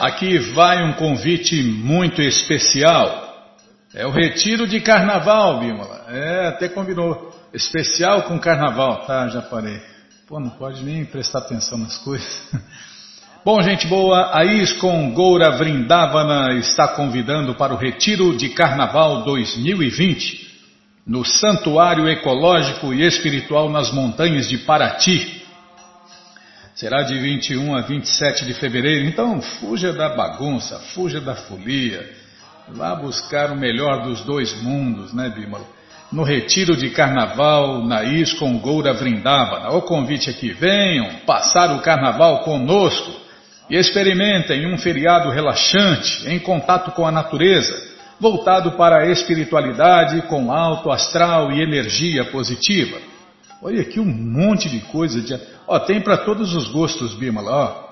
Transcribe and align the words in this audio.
Aqui 0.00 0.38
vai 0.54 0.82
um 0.82 0.94
convite 0.94 1.62
muito 1.62 2.22
especial. 2.22 3.52
É 3.94 4.06
o 4.06 4.10
retiro 4.10 4.66
de 4.66 4.80
carnaval, 4.80 5.60
Bímola. 5.60 6.06
É, 6.08 6.46
até 6.46 6.70
combinou. 6.70 7.38
Especial 7.52 8.22
com 8.22 8.38
carnaval. 8.38 9.04
Tá, 9.04 9.28
já 9.28 9.42
parei. 9.42 9.78
Pô, 10.26 10.40
não 10.40 10.48
pode 10.48 10.82
nem 10.82 11.04
prestar 11.04 11.40
atenção 11.40 11.76
nas 11.76 11.98
coisas. 11.98 12.50
Bom, 13.44 13.60
gente 13.60 13.86
boa, 13.86 14.34
a 14.34 14.42
ISCOM 14.42 15.12
Goura 15.12 15.58
Vrindavana 15.58 16.54
está 16.54 16.88
convidando 16.88 17.56
para 17.56 17.74
o 17.74 17.76
Retiro 17.76 18.34
de 18.38 18.48
Carnaval 18.48 19.22
2020 19.24 20.48
no 21.06 21.26
Santuário 21.26 22.08
Ecológico 22.08 22.94
e 22.94 23.06
Espiritual 23.06 23.68
nas 23.68 23.92
Montanhas 23.92 24.48
de 24.48 24.56
Paraty. 24.56 25.37
Será 26.78 27.02
de 27.02 27.18
21 27.18 27.74
a 27.74 27.80
27 27.80 28.46
de 28.46 28.54
fevereiro, 28.54 29.04
então 29.04 29.42
fuja 29.42 29.92
da 29.92 30.10
bagunça, 30.10 30.78
fuja 30.94 31.20
da 31.20 31.34
folia. 31.34 32.08
Vá 32.68 32.94
buscar 32.94 33.50
o 33.50 33.56
melhor 33.56 34.04
dos 34.04 34.20
dois 34.20 34.62
mundos, 34.62 35.12
né, 35.12 35.28
Bímola? 35.28 35.64
No 36.12 36.22
retiro 36.22 36.76
de 36.76 36.90
carnaval 36.90 37.84
na 37.84 38.04
ISCOM 38.04 38.60
Goura 38.60 38.92
Vrindavana. 38.92 39.70
O 39.70 39.82
convite 39.82 40.30
aqui, 40.30 40.50
venham 40.52 41.16
passar 41.26 41.74
o 41.74 41.80
carnaval 41.80 42.44
conosco 42.44 43.10
e 43.68 43.74
experimentem 43.74 44.72
um 44.72 44.78
feriado 44.78 45.30
relaxante, 45.30 46.30
em 46.30 46.38
contato 46.38 46.92
com 46.92 47.04
a 47.04 47.10
natureza 47.10 47.88
voltado 48.20 48.72
para 48.72 48.98
a 49.02 49.10
espiritualidade 49.10 50.22
com 50.22 50.52
alto 50.52 50.90
astral 50.90 51.52
e 51.52 51.60
energia 51.60 52.24
positiva. 52.26 53.07
Olha 53.62 53.82
aqui 53.82 53.98
um 53.98 54.04
monte 54.04 54.68
de 54.68 54.80
coisa. 54.80 55.20
De... 55.20 55.38
Ó, 55.66 55.78
tem 55.80 56.00
para 56.00 56.18
todos 56.18 56.54
os 56.54 56.68
gostos, 56.68 57.14
Bimala. 57.14 57.50
Ó. 57.50 57.88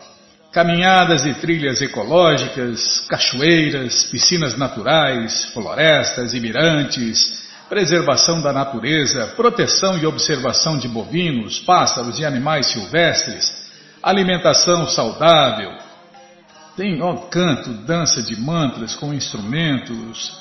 Caminhadas 0.53 1.27
e 1.27 1.35
trilhas 1.35 1.83
ecológicas, 1.83 3.01
cachoeiras, 3.09 4.05
piscinas 4.05 4.57
naturais, 4.57 5.45
florestas 5.53 6.33
e 6.33 6.41
mirantes, 6.41 7.47
preservação 7.69 8.41
da 8.41 8.53
natureza, 8.53 9.27
proteção 9.37 9.99
e 9.99 10.07
observação 10.07 10.79
de 10.79 10.89
bovinos, 10.89 11.59
pássaros 11.59 12.19
e 12.19 12.25
animais 12.25 12.69
silvestres, 12.69 13.67
alimentação 14.03 14.89
saudável, 14.89 15.73
tem 16.77 17.03
ó, 17.03 17.17
canto, 17.29 17.73
dança 17.87 18.23
de 18.23 18.39
mantras 18.39 18.95
com 18.95 19.13
instrumentos, 19.15 20.39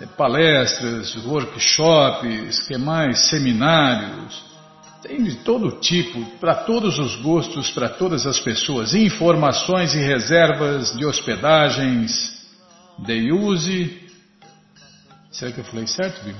é, 0.00 0.06
palestras, 0.06 1.16
workshops, 1.24 2.66
que 2.66 2.76
mais, 2.76 3.28
seminários. 3.28 4.55
Tem 5.06 5.22
de 5.22 5.36
todo 5.36 5.78
tipo, 5.78 6.20
para 6.40 6.52
todos 6.52 6.98
os 6.98 7.14
gostos, 7.16 7.70
para 7.70 7.88
todas 7.88 8.26
as 8.26 8.40
pessoas. 8.40 8.92
Informações 8.92 9.94
e 9.94 9.98
reservas 9.98 10.90
de 10.96 11.06
hospedagens, 11.06 12.44
de 12.98 13.30
use. 13.30 14.02
Será 15.30 15.52
que 15.52 15.60
eu 15.60 15.64
falei 15.64 15.86
certo, 15.86 16.24
viu? 16.24 16.34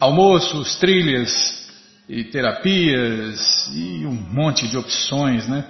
Almoços, 0.00 0.74
trilhas 0.76 1.70
e 2.08 2.24
terapias 2.24 3.70
e 3.72 4.04
um 4.04 4.12
monte 4.12 4.66
de 4.66 4.76
opções, 4.76 5.46
né? 5.46 5.64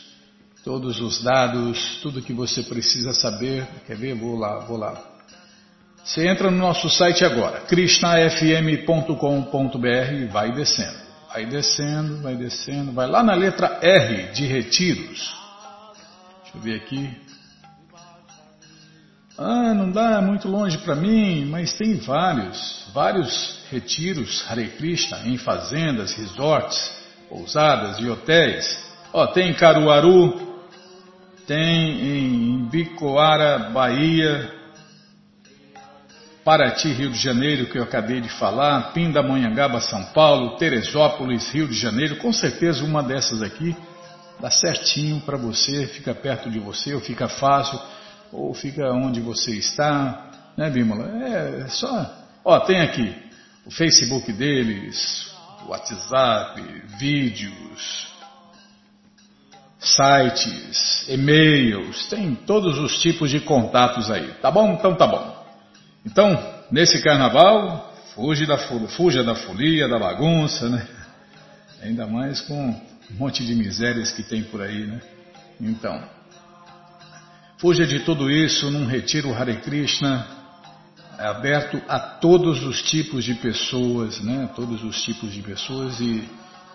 todos 0.65 1.01
os 1.01 1.23
dados, 1.23 2.01
tudo 2.03 2.21
que 2.21 2.33
você 2.33 2.63
precisa 2.63 3.15
saber. 3.15 3.67
Quer 3.87 3.97
ver? 3.97 4.15
Vou 4.15 4.37
lá, 4.37 4.59
vou 4.61 4.77
lá. 4.77 5.03
Você 6.05 6.27
entra 6.27 6.51
no 6.51 6.59
nosso 6.59 6.91
site 6.91 7.25
agora, 7.25 7.61
krishnafm.com.br 7.63 10.13
e 10.13 10.27
vai 10.27 10.53
descendo. 10.53 11.08
Vai 11.29 11.45
descendo, 11.45 12.23
vai 12.23 12.37
descendo, 12.37 12.93
vai 12.93 13.07
lá 13.07 13.23
na 13.23 13.35
letra 13.35 13.79
R 13.83 14.33
de 14.33 14.47
retiros. 14.47 15.37
Deixa 16.43 16.57
eu 16.57 16.61
ver 16.61 16.77
aqui. 16.77 17.29
Ah, 19.37 19.73
não 19.75 19.93
dá 19.93 20.21
muito 20.21 20.49
longe 20.49 20.79
para 20.79 20.97
mim, 20.97 21.45
mas 21.45 21.75
tem 21.75 21.97
vários, 21.97 22.91
vários 22.93 23.61
retiros 23.71 24.45
Hare 24.51 24.69
Krishna 24.71 25.21
em 25.27 25.37
fazendas, 25.37 26.15
resorts, 26.15 26.99
pousadas 27.29 27.99
e 28.01 28.09
hotéis. 28.09 28.67
Ó, 29.13 29.27
tem 29.29 29.55
Caruaru, 29.55 30.65
tem 31.47 32.01
em 32.01 32.69
Bicoara, 32.69 33.71
Bahia, 33.71 34.58
Paraty, 36.49 36.95
Rio 36.95 37.11
de 37.11 37.19
Janeiro, 37.19 37.67
que 37.67 37.77
eu 37.77 37.83
acabei 37.83 38.23
de 38.23 38.31
falar, 38.31 38.95
Pindamonhangaba, 38.95 39.83
São 39.83 40.03
Paulo, 40.15 40.57
Teresópolis, 40.57 41.47
Rio 41.51 41.69
de 41.69 41.75
Janeiro, 41.75 42.17
com 42.17 42.33
certeza 42.33 42.83
uma 42.83 43.03
dessas 43.03 43.43
aqui 43.43 43.77
dá 44.41 44.51
certinho 44.51 45.21
para 45.21 45.37
você, 45.37 45.87
fica 45.89 46.15
perto 46.15 46.49
de 46.49 46.59
você, 46.59 46.95
ou 46.95 47.03
fica 47.03 47.29
fácil, 47.29 47.79
ou 48.33 48.55
fica 48.55 48.91
onde 48.93 49.21
você 49.21 49.57
está, 49.57 50.31
né, 50.57 50.71
Bímola? 50.71 51.11
É, 51.23 51.65
é 51.67 51.69
só. 51.69 52.17
Ó, 52.43 52.59
tem 52.61 52.81
aqui 52.81 53.15
o 53.67 53.71
Facebook 53.71 54.33
deles, 54.33 55.31
o 55.67 55.69
WhatsApp, 55.69 56.63
vídeos, 56.99 58.09
sites, 59.79 61.07
e-mails, 61.11 62.07
tem 62.07 62.35
todos 62.35 62.79
os 62.79 62.99
tipos 63.03 63.31
de 63.31 63.39
contatos 63.39 64.11
aí. 64.11 64.29
Tá 64.41 64.51
bom? 64.51 64.73
Então 64.73 64.95
tá 64.95 65.07
bom. 65.07 65.38
Então, 66.05 66.39
nesse 66.71 67.03
carnaval, 67.03 67.95
fuja 68.15 68.47
da, 68.47 68.59
fuja 68.89 69.25
da 69.25 69.35
folia, 69.35 69.89
da 69.89 69.99
bagunça, 69.99 70.69
né? 70.69 70.87
Ainda 71.83 72.07
mais 72.07 72.41
com 72.41 72.71
um 72.71 72.81
monte 73.11 73.45
de 73.45 73.55
misérias 73.55 74.11
que 74.13 74.23
tem 74.23 74.43
por 74.43 74.63
aí, 74.63 74.87
né? 74.87 75.01
Então, 75.61 76.03
fuja 77.59 77.87
de 77.87 78.01
tudo 78.01 78.31
isso 78.31 78.71
num 78.71 78.87
retiro 78.87 79.35
Hare 79.35 79.57
Krishna 79.57 80.27
é 81.19 81.27
aberto 81.27 81.81
a 81.89 81.99
todos 81.99 82.63
os 82.65 82.83
tipos 82.83 83.25
de 83.25 83.35
pessoas, 83.35 84.21
né? 84.21 84.49
Todos 84.55 84.83
os 84.85 85.03
tipos 85.03 85.33
de 85.33 85.43
pessoas 85.43 86.01
e 86.01 86.29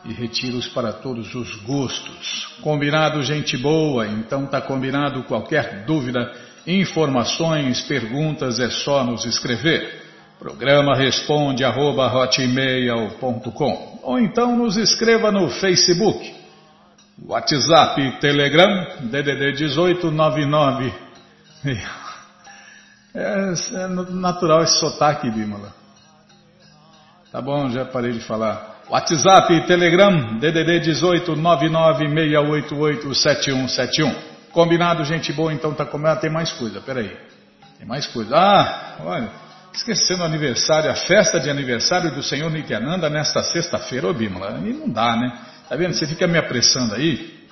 e 0.06 0.12
retiros 0.12 0.68
para 0.68 0.92
todos 0.92 1.34
os 1.34 1.56
gostos. 1.62 2.48
Combinado, 2.62 3.24
gente 3.24 3.58
boa? 3.58 4.06
Então 4.08 4.46
tá 4.46 4.60
combinado. 4.60 5.24
Qualquer 5.24 5.86
dúvida, 5.86 6.32
informações, 6.66 7.82
perguntas 7.82 8.60
é 8.60 8.70
só 8.70 9.04
nos 9.04 9.26
escrever. 9.26 10.02
Programa 10.40 10.96
responde 10.96 11.64
arroba, 11.64 12.12
ou 14.02 14.20
então 14.20 14.58
nos 14.58 14.76
escreva 14.76 15.32
no 15.32 15.50
Facebook, 15.50 16.36
WhatsApp, 17.26 18.20
Telegram, 18.20 18.88
DDD 19.02 19.62
1899. 19.62 20.94
É, 23.16 23.54
é 23.76 23.88
natural 23.88 24.64
esse 24.64 24.80
sotaque, 24.80 25.30
Bímola. 25.30 25.72
Tá 27.32 27.40
bom, 27.40 27.70
já 27.70 27.86
parei 27.86 28.12
de 28.12 28.22
falar. 28.22 28.82
WhatsApp, 28.90 29.68
Telegram, 29.68 30.40
DDD 30.40 30.80
18 30.80 31.36
996887171. 31.36 34.33
Combinado, 34.54 35.04
gente 35.04 35.34
boa, 35.34 35.52
então 35.52 35.74
tá 35.74 35.84
comendo. 35.84 36.12
Ah, 36.12 36.16
tem 36.16 36.30
mais 36.30 36.52
coisa, 36.52 36.80
peraí. 36.80 37.12
Tem 37.80 37.88
mais 37.88 38.06
coisa. 38.06 38.38
Ah, 38.38 38.98
olha, 39.00 39.30
esquecendo 39.74 40.22
o 40.22 40.26
aniversário, 40.26 40.92
a 40.92 40.96
festa 40.96 41.40
de 41.40 41.50
aniversário 41.50 42.14
do 42.14 42.22
Senhor 42.22 42.52
Nityananda 42.52 43.10
nesta 43.10 43.42
sexta-feira, 43.42 44.08
ô 44.08 44.14
Bímola. 44.14 44.60
E 44.64 44.72
não 44.72 44.88
dá, 44.88 45.16
né? 45.16 45.40
Tá 45.68 45.76
vendo? 45.76 45.96
Você 45.96 46.06
fica 46.06 46.28
me 46.28 46.38
apressando 46.38 46.94
aí. 46.94 47.48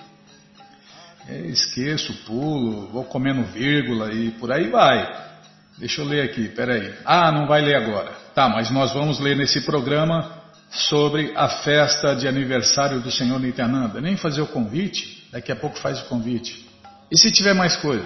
É, 1.28 1.38
esqueço, 1.48 2.14
pulo, 2.26 2.88
vou 2.90 3.04
comendo 3.06 3.42
vírgula 3.46 4.14
e 4.14 4.30
por 4.32 4.52
aí 4.52 4.70
vai. 4.70 5.32
Deixa 5.80 6.02
eu 6.02 6.06
ler 6.06 6.22
aqui, 6.22 6.50
peraí. 6.50 6.94
Ah, 7.04 7.32
não 7.32 7.48
vai 7.48 7.62
ler 7.62 7.78
agora. 7.78 8.12
Tá, 8.36 8.48
mas 8.48 8.70
nós 8.70 8.94
vamos 8.94 9.20
ler 9.20 9.36
nesse 9.36 9.62
programa 9.62 10.40
sobre 10.70 11.34
a 11.36 11.50
festa 11.50 12.16
de 12.16 12.28
aniversário 12.28 13.00
do 13.00 13.10
Senhor 13.10 13.40
Nityananda. 13.40 14.00
Nem 14.00 14.16
fazer 14.16 14.42
o 14.42 14.48
convite, 14.48 15.28
daqui 15.32 15.52
a 15.52 15.56
pouco 15.56 15.80
faz 15.80 16.00
o 16.02 16.06
convite. 16.06 16.71
E 17.12 17.18
se 17.18 17.30
tiver 17.30 17.54
mais 17.54 17.76
coisa? 17.76 18.06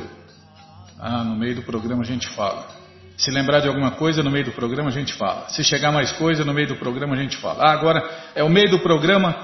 Ah, 0.99 1.23
no 1.23 1.35
meio 1.35 1.55
do 1.55 1.61
programa 1.61 2.01
a 2.01 2.05
gente 2.05 2.27
fala. 2.29 2.67
Se 3.15 3.29
lembrar 3.29 3.59
de 3.59 3.67
alguma 3.67 3.91
coisa, 3.91 4.23
no 4.23 4.31
meio 4.31 4.45
do 4.45 4.51
programa 4.51 4.89
a 4.89 4.91
gente 4.91 5.13
fala. 5.13 5.47
Se 5.49 5.63
chegar 5.63 5.91
mais 5.91 6.11
coisa, 6.13 6.43
no 6.43 6.53
meio 6.53 6.69
do 6.69 6.75
programa 6.75 7.13
a 7.13 7.17
gente 7.17 7.37
fala. 7.37 7.63
Ah, 7.63 7.71
agora 7.71 8.03
é 8.33 8.43
o 8.43 8.49
meio 8.49 8.69
do 8.69 8.79
programa, 8.79 9.35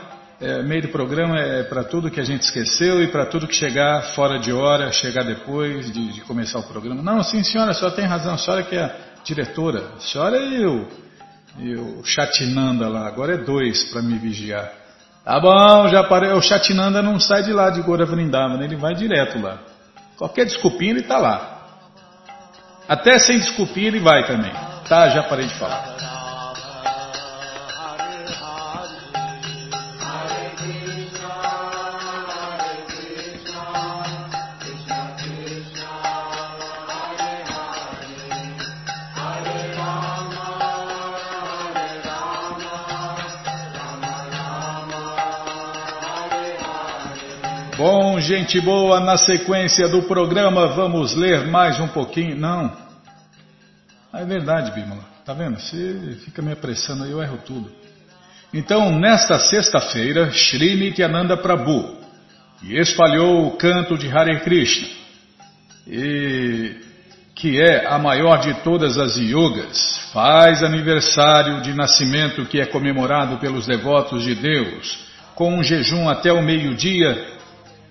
é, 0.41 0.63
meio 0.63 0.81
do 0.81 0.87
programa 0.87 1.39
é 1.39 1.63
para 1.63 1.83
tudo 1.83 2.09
que 2.09 2.19
a 2.19 2.23
gente 2.23 2.41
esqueceu 2.41 3.03
e 3.03 3.07
para 3.07 3.27
tudo 3.27 3.47
que 3.47 3.53
chegar 3.53 4.15
fora 4.15 4.39
de 4.39 4.51
hora, 4.51 4.91
chegar 4.91 5.23
depois 5.23 5.91
de, 5.93 6.13
de, 6.13 6.21
começar 6.21 6.57
o 6.57 6.63
programa. 6.63 7.03
Não, 7.03 7.21
sim, 7.21 7.43
senhora, 7.43 7.69
a 7.69 7.73
senhora 7.75 7.95
tem 7.95 8.05
razão, 8.05 8.33
a 8.33 8.37
senhora 8.39 8.63
que 8.63 8.75
é 8.75 8.83
a 8.83 8.95
diretora, 9.23 9.91
a 9.95 9.99
senhora 9.99 10.37
e 10.37 10.65
o, 10.65 10.87
e 11.59 11.75
o 11.75 12.03
Chatinanda 12.03 12.89
lá, 12.89 13.07
agora 13.07 13.35
é 13.35 13.37
dois 13.37 13.83
para 13.91 14.01
me 14.01 14.17
vigiar. 14.17 14.80
Tá 15.23 15.39
bom, 15.39 15.87
já 15.87 16.03
parei, 16.03 16.31
o 16.31 16.41
Chatinanda 16.41 17.01
não 17.01 17.19
sai 17.19 17.43
de 17.43 17.53
lá 17.53 17.69
de 17.69 17.81
Gora 17.81 18.05
Vrindavan, 18.05 18.63
ele 18.63 18.75
vai 18.75 18.95
direto 18.95 19.39
lá. 19.39 19.59
Qualquer 20.17 20.45
desculpinha 20.45 20.91
ele 20.91 21.01
está 21.01 21.17
lá. 21.17 21.59
Até 22.87 23.19
sem 23.19 23.37
desculpinha 23.37 23.87
ele 23.87 23.99
vai 23.99 24.25
também. 24.25 24.51
Tá, 24.89 25.09
já 25.09 25.23
parei 25.23 25.47
de 25.47 25.53
falar. 25.55 26.10
Bom, 47.83 48.19
gente 48.21 48.61
boa, 48.61 48.99
na 48.99 49.17
sequência 49.17 49.87
do 49.87 50.03
programa 50.03 50.67
vamos 50.67 51.15
ler 51.15 51.47
mais 51.47 51.79
um 51.79 51.87
pouquinho. 51.87 52.35
Não. 52.35 52.71
Ah, 54.13 54.21
é 54.21 54.23
verdade, 54.23 54.69
Bímola. 54.69 55.03
Tá 55.25 55.33
vendo? 55.33 55.59
Você 55.59 56.15
fica 56.23 56.43
me 56.43 56.51
apressando 56.51 57.05
aí, 57.05 57.09
eu 57.09 57.23
erro 57.23 57.39
tudo. 57.43 57.71
Então, 58.53 58.99
nesta 58.99 59.39
sexta-feira, 59.39 60.29
Sri 60.31 60.75
Nityananda 60.75 61.35
Prabhu 61.35 61.97
espalhou 62.61 63.47
o 63.47 63.57
canto 63.57 63.97
de 63.97 64.15
Hare 64.15 64.41
Krishna, 64.41 64.87
e, 65.87 66.75
que 67.33 67.59
é 67.59 67.87
a 67.87 67.97
maior 67.97 68.41
de 68.41 68.53
todas 68.61 68.99
as 68.99 69.17
yogas, 69.17 70.11
faz 70.13 70.61
aniversário 70.61 71.61
de 71.61 71.73
nascimento 71.73 72.45
que 72.45 72.61
é 72.61 72.65
comemorado 72.67 73.37
pelos 73.37 73.65
devotos 73.65 74.23
de 74.23 74.35
Deus, 74.35 74.99
com 75.33 75.57
um 75.57 75.63
jejum 75.63 76.07
até 76.07 76.31
o 76.31 76.43
meio-dia 76.43 77.40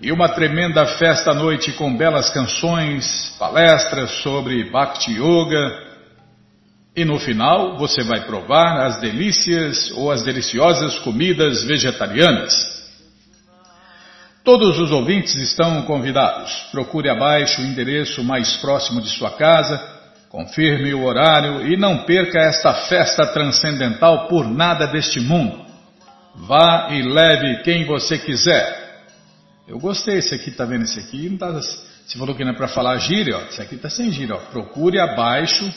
e 0.01 0.11
uma 0.11 0.29
tremenda 0.29 0.83
festa 0.97 1.29
à 1.29 1.33
noite 1.33 1.71
com 1.73 1.95
belas 1.95 2.31
canções, 2.31 3.35
palestras 3.37 4.09
sobre 4.23 4.63
Bhakti 4.71 5.11
Yoga. 5.11 5.91
E 6.95 7.05
no 7.05 7.19
final 7.19 7.77
você 7.77 8.03
vai 8.03 8.21
provar 8.21 8.87
as 8.87 8.99
delícias 8.99 9.91
ou 9.91 10.11
as 10.11 10.23
deliciosas 10.23 10.97
comidas 10.99 11.63
vegetarianas. 11.65 12.81
Todos 14.43 14.79
os 14.79 14.91
ouvintes 14.91 15.35
estão 15.35 15.83
convidados. 15.83 16.51
Procure 16.71 17.07
abaixo 17.07 17.61
o 17.61 17.65
endereço 17.65 18.23
mais 18.23 18.57
próximo 18.57 19.01
de 19.01 19.09
sua 19.09 19.29
casa, 19.29 19.79
confirme 20.29 20.95
o 20.95 21.03
horário 21.03 21.71
e 21.71 21.77
não 21.77 22.05
perca 22.05 22.39
esta 22.39 22.73
festa 22.73 23.27
transcendental 23.27 24.27
por 24.27 24.49
nada 24.49 24.87
deste 24.87 25.19
mundo. 25.19 25.63
Vá 26.35 26.87
e 26.89 27.03
leve 27.03 27.61
quem 27.61 27.85
você 27.85 28.17
quiser. 28.17 28.80
Eu 29.67 29.79
gostei, 29.79 30.17
esse 30.17 30.33
aqui, 30.33 30.51
tá 30.51 30.65
vendo 30.65 30.83
esse 30.83 30.99
aqui? 30.99 31.29
Não 31.29 31.37
tá, 31.37 31.51
você 31.51 32.17
falou 32.17 32.35
que 32.35 32.43
não 32.43 32.51
é 32.51 32.55
para 32.55 32.67
falar 32.67 32.97
gíria, 32.97 33.37
ó. 33.37 33.41
Esse 33.43 33.61
aqui 33.61 33.77
tá 33.77 33.89
sem 33.89 34.11
gíria, 34.11 34.35
ó. 34.35 34.39
Procure 34.51 34.99
abaixo 34.99 35.71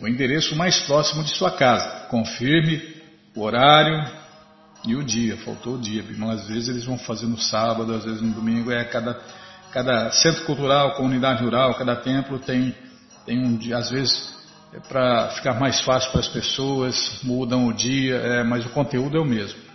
o 0.00 0.08
endereço 0.08 0.56
mais 0.56 0.80
próximo 0.80 1.22
de 1.22 1.30
sua 1.30 1.50
casa. 1.50 2.06
Confirme 2.08 2.96
o 3.34 3.42
horário 3.42 4.04
e 4.86 4.96
o 4.96 5.04
dia. 5.04 5.36
Faltou 5.38 5.74
o 5.74 5.78
dia, 5.78 6.04
às 6.30 6.48
vezes 6.48 6.68
eles 6.68 6.84
vão 6.84 6.98
fazer 6.98 7.26
no 7.26 7.38
sábado, 7.38 7.94
às 7.94 8.04
vezes 8.04 8.22
no 8.22 8.32
domingo. 8.32 8.72
É 8.72 8.84
cada, 8.84 9.20
cada 9.72 10.10
centro 10.12 10.44
cultural, 10.44 10.94
comunidade 10.94 11.42
rural, 11.42 11.74
cada 11.74 11.96
templo 11.96 12.38
tem, 12.38 12.74
tem 13.26 13.38
um 13.38 13.56
dia, 13.56 13.76
às 13.76 13.90
vezes 13.90 14.36
é 14.72 14.80
para 14.80 15.30
ficar 15.30 15.54
mais 15.54 15.80
fácil 15.80 16.10
para 16.10 16.20
as 16.20 16.28
pessoas, 16.28 17.20
mudam 17.22 17.66
o 17.66 17.72
dia, 17.72 18.16
é, 18.16 18.44
mas 18.44 18.66
o 18.66 18.70
conteúdo 18.70 19.16
é 19.16 19.20
o 19.20 19.24
mesmo. 19.24 19.67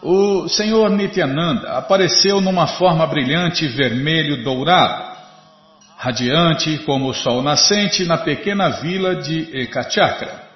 O 0.01 0.47
Senhor 0.47 0.89
Nityananda 0.91 1.77
apareceu 1.77 2.39
numa 2.39 2.67
forma 2.67 3.07
brilhante 3.07 3.67
vermelho 3.67 4.43
dourado, 4.43 5.17
radiante 5.97 6.77
como 6.79 7.09
o 7.09 7.13
sol 7.13 7.41
nascente 7.41 8.05
na 8.05 8.19
pequena 8.19 8.69
vila 8.69 9.15
de 9.15 9.49
Ekachakra 9.57 10.46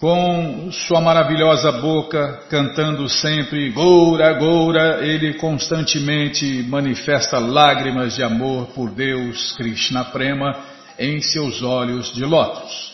com 0.00 0.70
sua 0.72 1.00
maravilhosa 1.00 1.70
boca, 1.72 2.40
cantando 2.50 3.08
sempre 3.08 3.70
Goura, 3.70 4.32
Goura, 4.34 5.06
ele 5.06 5.34
constantemente 5.34 6.62
manifesta 6.68 7.38
lágrimas 7.38 8.16
de 8.16 8.22
amor 8.22 8.66
por 8.74 8.90
Deus, 8.90 9.52
Krishna 9.56 10.04
Prema, 10.04 10.56
em 10.98 11.20
seus 11.20 11.62
olhos 11.62 12.12
de 12.12 12.24
lótus. 12.24 12.92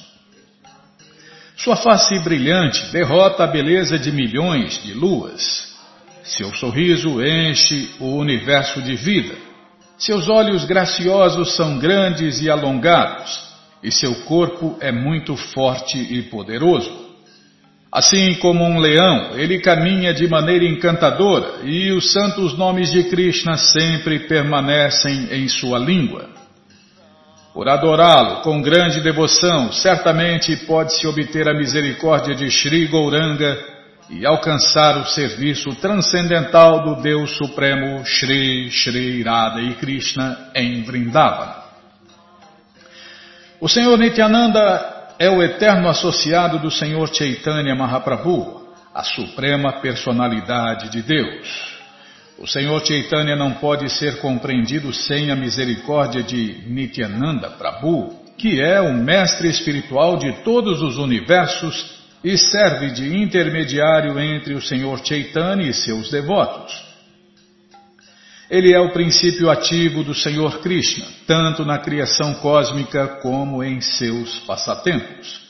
Sua 1.57 1.77
face 1.77 2.19
brilhante 2.21 2.87
derrota 2.93 3.45
a 3.45 3.47
beleza 3.47 3.99
de 3.99 4.11
milhões 4.13 4.83
de 4.83 4.95
luas. 4.95 5.71
Seu 6.23 6.53
sorriso 6.55 7.23
enche 7.23 7.91
o 7.99 8.17
universo 8.17 8.81
de 8.81 8.95
vida. 8.95 9.35
Seus 9.99 10.29
olhos 10.29 10.65
graciosos 10.65 11.57
são 11.57 11.79
grandes 11.79 12.41
e 12.41 12.49
alongados 12.49 13.50
e 13.83 13.91
seu 13.91 14.15
corpo 14.25 14.77
é 14.81 14.93
muito 14.93 15.37
forte 15.37 15.99
e 15.99 16.23
poderoso. 16.23 17.11
Assim 17.93 18.35
como 18.37 18.65
um 18.65 18.79
leão, 18.79 19.37
ele 19.37 19.59
caminha 19.61 20.15
de 20.15 20.29
maneira 20.29 20.65
encantadora 20.65 21.61
e 21.65 21.91
os 21.91 22.13
santos 22.13 22.57
nomes 22.57 22.93
de 22.93 23.05
Krishna 23.05 23.57
sempre 23.57 24.21
permanecem 24.21 25.29
em 25.33 25.49
sua 25.49 25.79
língua. 25.79 26.29
Por 27.53 27.69
adorá-lo 27.69 28.43
com 28.43 28.63
grande 28.63 29.01
devoção, 29.01 29.73
certamente 29.73 30.57
pode-se 30.67 31.05
obter 31.05 31.49
a 31.49 31.55
misericórdia 31.55 32.33
de 32.33 32.49
Sri 32.49 32.87
Gauranga 32.87 33.59
e 34.09 34.25
alcançar 34.25 34.97
o 34.99 35.07
serviço 35.07 35.75
transcendental 35.77 36.85
do 36.85 37.03
Deus 37.03 37.37
Supremo 37.37 38.05
Sri 38.05 38.71
Sri 38.71 39.23
Radha 39.25 39.61
e 39.63 39.75
Krishna 39.75 40.51
em 40.55 40.83
Vrindavana. 40.85 41.60
O 43.61 43.69
Senhor 43.69 43.99
Nityananda 43.99 45.13
é 45.19 45.29
o 45.29 45.43
eterno 45.43 45.87
associado 45.91 46.59
do 46.61 46.71
Senhor 46.71 47.15
Chaitanya 47.15 47.75
Mahaprabhu, 47.75 48.73
a 48.95 49.03
suprema 49.05 49.83
personalidade 49.83 50.89
de 50.89 51.03
Deus. 51.03 51.79
O 52.39 52.47
Senhor 52.47 52.83
Chaitanya 52.83 53.37
não 53.37 53.53
pode 53.53 53.91
ser 53.91 54.19
compreendido 54.21 54.95
sem 54.95 55.31
a 55.31 55.37
misericórdia 55.37 56.23
de 56.23 56.65
Nityananda 56.69 57.51
Prabhu, 57.51 58.19
que 58.39 58.63
é 58.63 58.81
o 58.81 58.95
mestre 58.95 59.51
espiritual 59.51 60.17
de 60.17 60.33
todos 60.43 60.81
os 60.81 60.97
universos 60.97 62.01
e 62.25 62.39
serve 62.39 62.93
de 62.93 63.15
intermediário 63.15 64.19
entre 64.19 64.55
o 64.55 64.63
Senhor 64.63 65.05
Chaitanya 65.05 65.69
e 65.69 65.75
seus 65.75 66.11
devotos. 66.11 66.90
Ele 68.51 68.73
é 68.73 68.81
o 68.81 68.93
princípio 68.93 69.49
ativo 69.49 70.03
do 70.03 70.13
Senhor 70.13 70.59
Krishna, 70.59 71.07
tanto 71.25 71.65
na 71.65 71.79
criação 71.79 72.35
cósmica 72.35 73.07
como 73.23 73.63
em 73.63 73.81
seus 73.81 74.41
passatempos. 74.41 75.49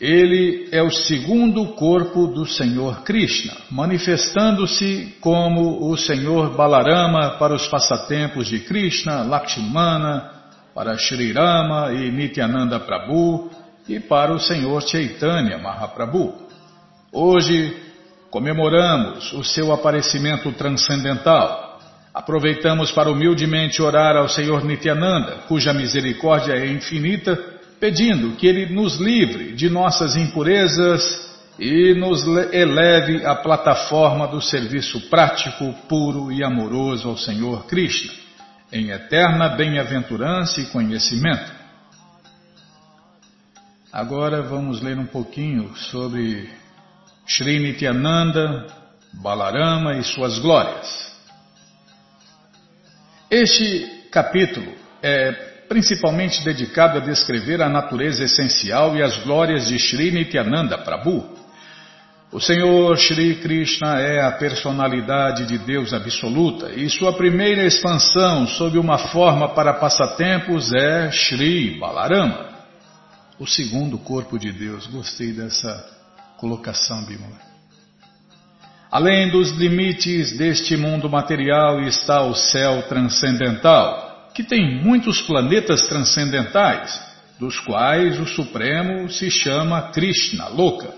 Ele 0.00 0.68
é 0.72 0.82
o 0.82 0.90
segundo 0.90 1.66
corpo 1.74 2.26
do 2.26 2.44
Senhor 2.44 3.04
Krishna, 3.04 3.54
manifestando-se 3.70 5.16
como 5.20 5.88
o 5.88 5.96
Senhor 5.96 6.56
Balarama 6.56 7.38
para 7.38 7.54
os 7.54 7.68
passatempos 7.68 8.48
de 8.48 8.58
Krishna, 8.58 9.22
Lakshmana, 9.22 10.32
para 10.74 10.98
Sri 10.98 11.30
Rama 11.30 11.92
e 11.92 12.10
Nityananda 12.10 12.80
Prabhu 12.80 13.50
e 13.88 14.00
para 14.00 14.34
o 14.34 14.40
Senhor 14.40 14.82
Chaitanya 14.82 15.58
Mahaprabhu. 15.58 16.34
Hoje, 17.12 17.76
comemoramos 18.30 19.32
o 19.32 19.44
seu 19.44 19.72
aparecimento 19.72 20.50
transcendental. 20.50 21.63
Aproveitamos 22.14 22.92
para 22.92 23.10
humildemente 23.10 23.82
orar 23.82 24.16
ao 24.16 24.28
Senhor 24.28 24.64
Nityananda, 24.64 25.38
cuja 25.48 25.74
misericórdia 25.74 26.52
é 26.52 26.70
infinita, 26.70 27.36
pedindo 27.80 28.36
que 28.36 28.46
Ele 28.46 28.72
nos 28.72 29.00
livre 29.00 29.52
de 29.52 29.68
nossas 29.68 30.14
impurezas 30.14 31.24
e 31.58 31.92
nos 31.94 32.24
eleve 32.52 33.26
à 33.26 33.34
plataforma 33.34 34.28
do 34.28 34.40
serviço 34.40 35.10
prático, 35.10 35.74
puro 35.88 36.30
e 36.30 36.44
amoroso 36.44 37.08
ao 37.08 37.16
Senhor 37.16 37.66
Krishna, 37.66 38.12
em 38.72 38.90
eterna 38.90 39.48
bem-aventurança 39.48 40.60
e 40.60 40.66
conhecimento. 40.66 41.52
Agora 43.92 44.40
vamos 44.40 44.80
ler 44.80 44.98
um 44.98 45.06
pouquinho 45.06 45.74
sobre 45.76 46.48
Sri 47.26 47.58
Nityananda, 47.58 48.66
Balarama 49.12 49.94
e 49.96 50.04
suas 50.04 50.38
glórias. 50.38 51.03
Este 53.34 54.06
capítulo 54.12 54.72
é 55.02 55.32
principalmente 55.68 56.44
dedicado 56.44 56.98
a 56.98 57.00
descrever 57.00 57.60
a 57.60 57.68
natureza 57.68 58.22
essencial 58.22 58.96
e 58.96 59.02
as 59.02 59.24
glórias 59.24 59.66
de 59.66 59.76
Sri 59.76 60.12
Nityananda 60.12 60.78
Prabhu. 60.78 61.36
O 62.30 62.38
Senhor 62.38 62.96
Shri 62.96 63.34
Krishna 63.40 63.98
é 63.98 64.22
a 64.22 64.30
personalidade 64.30 65.46
de 65.46 65.58
Deus 65.58 65.92
absoluta 65.92 66.70
e 66.74 66.88
sua 66.88 67.12
primeira 67.16 67.64
expansão 67.64 68.46
sob 68.46 68.78
uma 68.78 68.98
forma 68.98 69.48
para 69.48 69.74
passatempos 69.74 70.72
é 70.72 71.10
Shri 71.10 71.76
Balarama, 71.76 72.50
o 73.36 73.48
segundo 73.48 73.98
corpo 73.98 74.38
de 74.38 74.52
Deus. 74.52 74.86
Gostei 74.86 75.32
dessa 75.32 75.84
colocação, 76.38 77.04
Bimala. 77.04 77.53
Além 78.94 79.28
dos 79.28 79.50
limites 79.50 80.38
deste 80.38 80.76
mundo 80.76 81.10
material 81.10 81.80
está 81.80 82.22
o 82.22 82.32
céu 82.32 82.84
transcendental, 82.84 84.30
que 84.32 84.44
tem 84.44 84.80
muitos 84.84 85.20
planetas 85.22 85.82
transcendentais, 85.88 87.04
dos 87.36 87.58
quais 87.58 88.20
o 88.20 88.24
Supremo 88.24 89.10
se 89.10 89.32
chama 89.32 89.90
Krishna 89.90 90.46
Loka. 90.46 90.94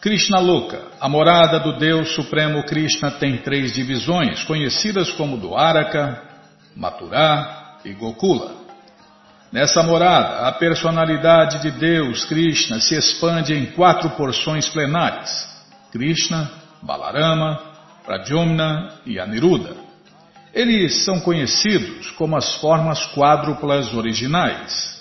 Krishna 0.00 0.40
Loka, 0.40 0.82
a 1.00 1.08
morada 1.08 1.60
do 1.60 1.78
Deus 1.78 2.12
Supremo 2.16 2.64
Krishna, 2.64 3.12
tem 3.12 3.36
três 3.36 3.70
divisões, 3.72 4.42
conhecidas 4.42 5.12
como 5.12 5.36
Dwaraka, 5.36 6.24
Mathura 6.74 7.78
e 7.84 7.92
Gokula. 7.92 8.50
Nessa 9.52 9.80
morada, 9.80 10.48
a 10.48 10.50
personalidade 10.50 11.62
de 11.62 11.70
Deus, 11.70 12.24
Krishna, 12.24 12.80
se 12.80 12.96
expande 12.96 13.54
em 13.54 13.66
quatro 13.66 14.10
porções 14.10 14.68
plenárias: 14.68 15.54
Krishna, 15.96 16.50
Balarama, 16.82 17.58
Pradyumna 18.04 19.00
e 19.06 19.18
Aniruddha. 19.18 19.74
Eles 20.52 21.04
são 21.06 21.20
conhecidos 21.20 22.10
como 22.12 22.36
as 22.36 22.54
formas 22.56 23.06
quádruplas 23.14 23.94
originais. 23.94 24.94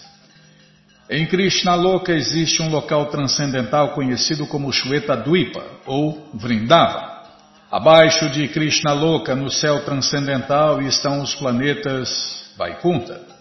Em 1.10 1.26
Krishna 1.26 1.76
Loka 1.76 2.14
existe 2.14 2.62
um 2.62 2.70
local 2.70 3.08
transcendental 3.08 3.90
conhecido 3.90 4.48
como 4.48 4.72
Shweta 4.72 5.18
Dvipa 5.18 5.64
ou 5.86 6.30
Vrindava. 6.34 7.24
Abaixo 7.70 8.30
de 8.30 8.48
Krishna 8.48 8.94
Loka, 8.94 9.36
no 9.36 9.52
céu 9.52 9.84
transcendental, 9.84 10.82
estão 10.82 11.22
os 11.22 11.36
planetas 11.36 12.54
Vaikunta. 12.58 13.35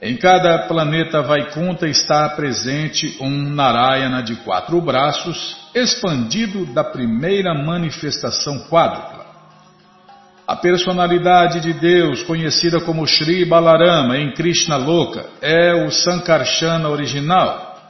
Em 0.00 0.14
cada 0.14 0.58
planeta 0.68 1.22
Vaikunta 1.22 1.88
está 1.88 2.28
presente 2.28 3.16
um 3.18 3.30
Narayana 3.30 4.22
de 4.22 4.36
quatro 4.36 4.78
braços, 4.80 5.56
expandido 5.74 6.66
da 6.66 6.84
primeira 6.84 7.54
manifestação 7.54 8.58
quádrupla. 8.68 9.24
A 10.46 10.54
personalidade 10.54 11.60
de 11.60 11.72
Deus, 11.72 12.22
conhecida 12.22 12.78
como 12.80 13.06
Sri 13.06 13.44
Balarama 13.46 14.18
em 14.18 14.32
Krishna 14.34 14.76
Loka, 14.76 15.24
é 15.40 15.74
o 15.86 15.90
Sankarsana 15.90 16.90
original, 16.90 17.80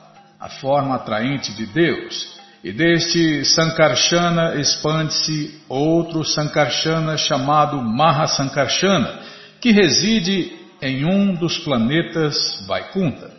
a 0.41 0.49
forma 0.49 0.95
atraente 0.95 1.53
de 1.53 1.67
Deus. 1.67 2.37
E 2.63 2.73
deste 2.73 3.45
Sankarsana 3.45 4.55
expande-se 4.55 5.61
outro 5.69 6.25
Sankarsana 6.25 7.17
chamado 7.17 7.83
Mahasankarsana, 7.83 9.21
que 9.61 9.73
reside 9.73 10.65
em 10.87 11.05
um 11.05 11.35
dos 11.35 11.59
planetas 11.59 12.64
Vaikunta. 12.66 13.31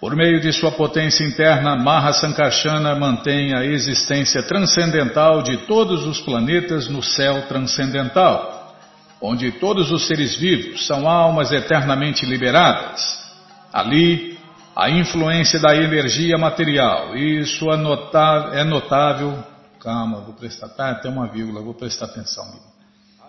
Por 0.00 0.14
meio 0.14 0.40
de 0.40 0.52
sua 0.52 0.70
potência 0.70 1.24
interna, 1.24 1.74
Mahasankarshana 1.74 2.94
mantém 2.94 3.54
a 3.54 3.64
existência 3.64 4.42
transcendental 4.42 5.42
de 5.42 5.56
todos 5.66 6.04
os 6.04 6.20
planetas 6.20 6.88
no 6.88 7.02
céu 7.02 7.42
transcendental, 7.48 8.76
onde 9.20 9.52
todos 9.52 9.90
os 9.90 10.06
seres 10.06 10.36
vivos 10.36 10.86
são 10.86 11.08
almas 11.08 11.50
eternamente 11.50 12.26
liberadas. 12.26 13.24
Ali, 13.72 14.38
a 14.76 14.90
influência 14.90 15.58
da 15.58 15.74
energia 15.74 16.36
material, 16.36 17.16
isso 17.16 17.70
é 17.72 17.76
notável. 17.76 18.52
É 18.52 18.62
notável 18.62 19.44
calma, 19.86 20.20
vou 20.20 20.34
prestar, 20.34 20.68
tá, 20.70 20.94
tem 20.96 21.10
uma 21.12 21.28
vírgula, 21.28 21.62
vou 21.62 21.72
prestar 21.72 22.06
atenção. 22.06 22.44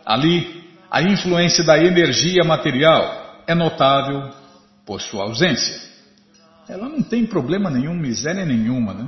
Ali, 0.04 0.67
a 0.90 1.02
influência 1.02 1.64
da 1.64 1.78
energia 1.78 2.44
material 2.44 3.44
é 3.48 3.54
notável 3.54 4.30
por 4.86 5.02
sua 5.02 5.24
ausência 5.24 5.88
ela 6.70 6.90
não 6.90 7.02
tem 7.02 7.26
problema 7.26 7.70
nenhum, 7.70 7.94
miséria 7.94 8.46
nenhuma, 8.46 8.94
né? 8.94 9.08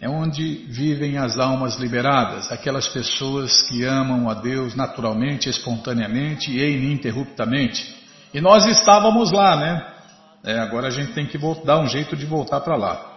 É 0.00 0.08
onde 0.08 0.66
vivem 0.68 1.16
as 1.16 1.38
almas 1.38 1.76
liberadas, 1.76 2.50
aquelas 2.50 2.88
pessoas 2.88 3.62
que 3.68 3.84
amam 3.84 4.28
a 4.28 4.34
Deus 4.34 4.74
naturalmente, 4.74 5.48
espontaneamente 5.48 6.50
e 6.50 6.76
ininterruptamente. 6.76 7.94
E 8.32 8.40
nós 8.40 8.66
estávamos 8.66 9.30
lá, 9.30 9.56
né? 9.56 9.86
É, 10.44 10.58
agora 10.58 10.88
a 10.88 10.90
gente 10.90 11.12
tem 11.12 11.26
que 11.26 11.38
dar 11.64 11.78
um 11.78 11.86
jeito 11.86 12.16
de 12.16 12.26
voltar 12.26 12.60
para 12.60 12.76
lá. 12.76 13.12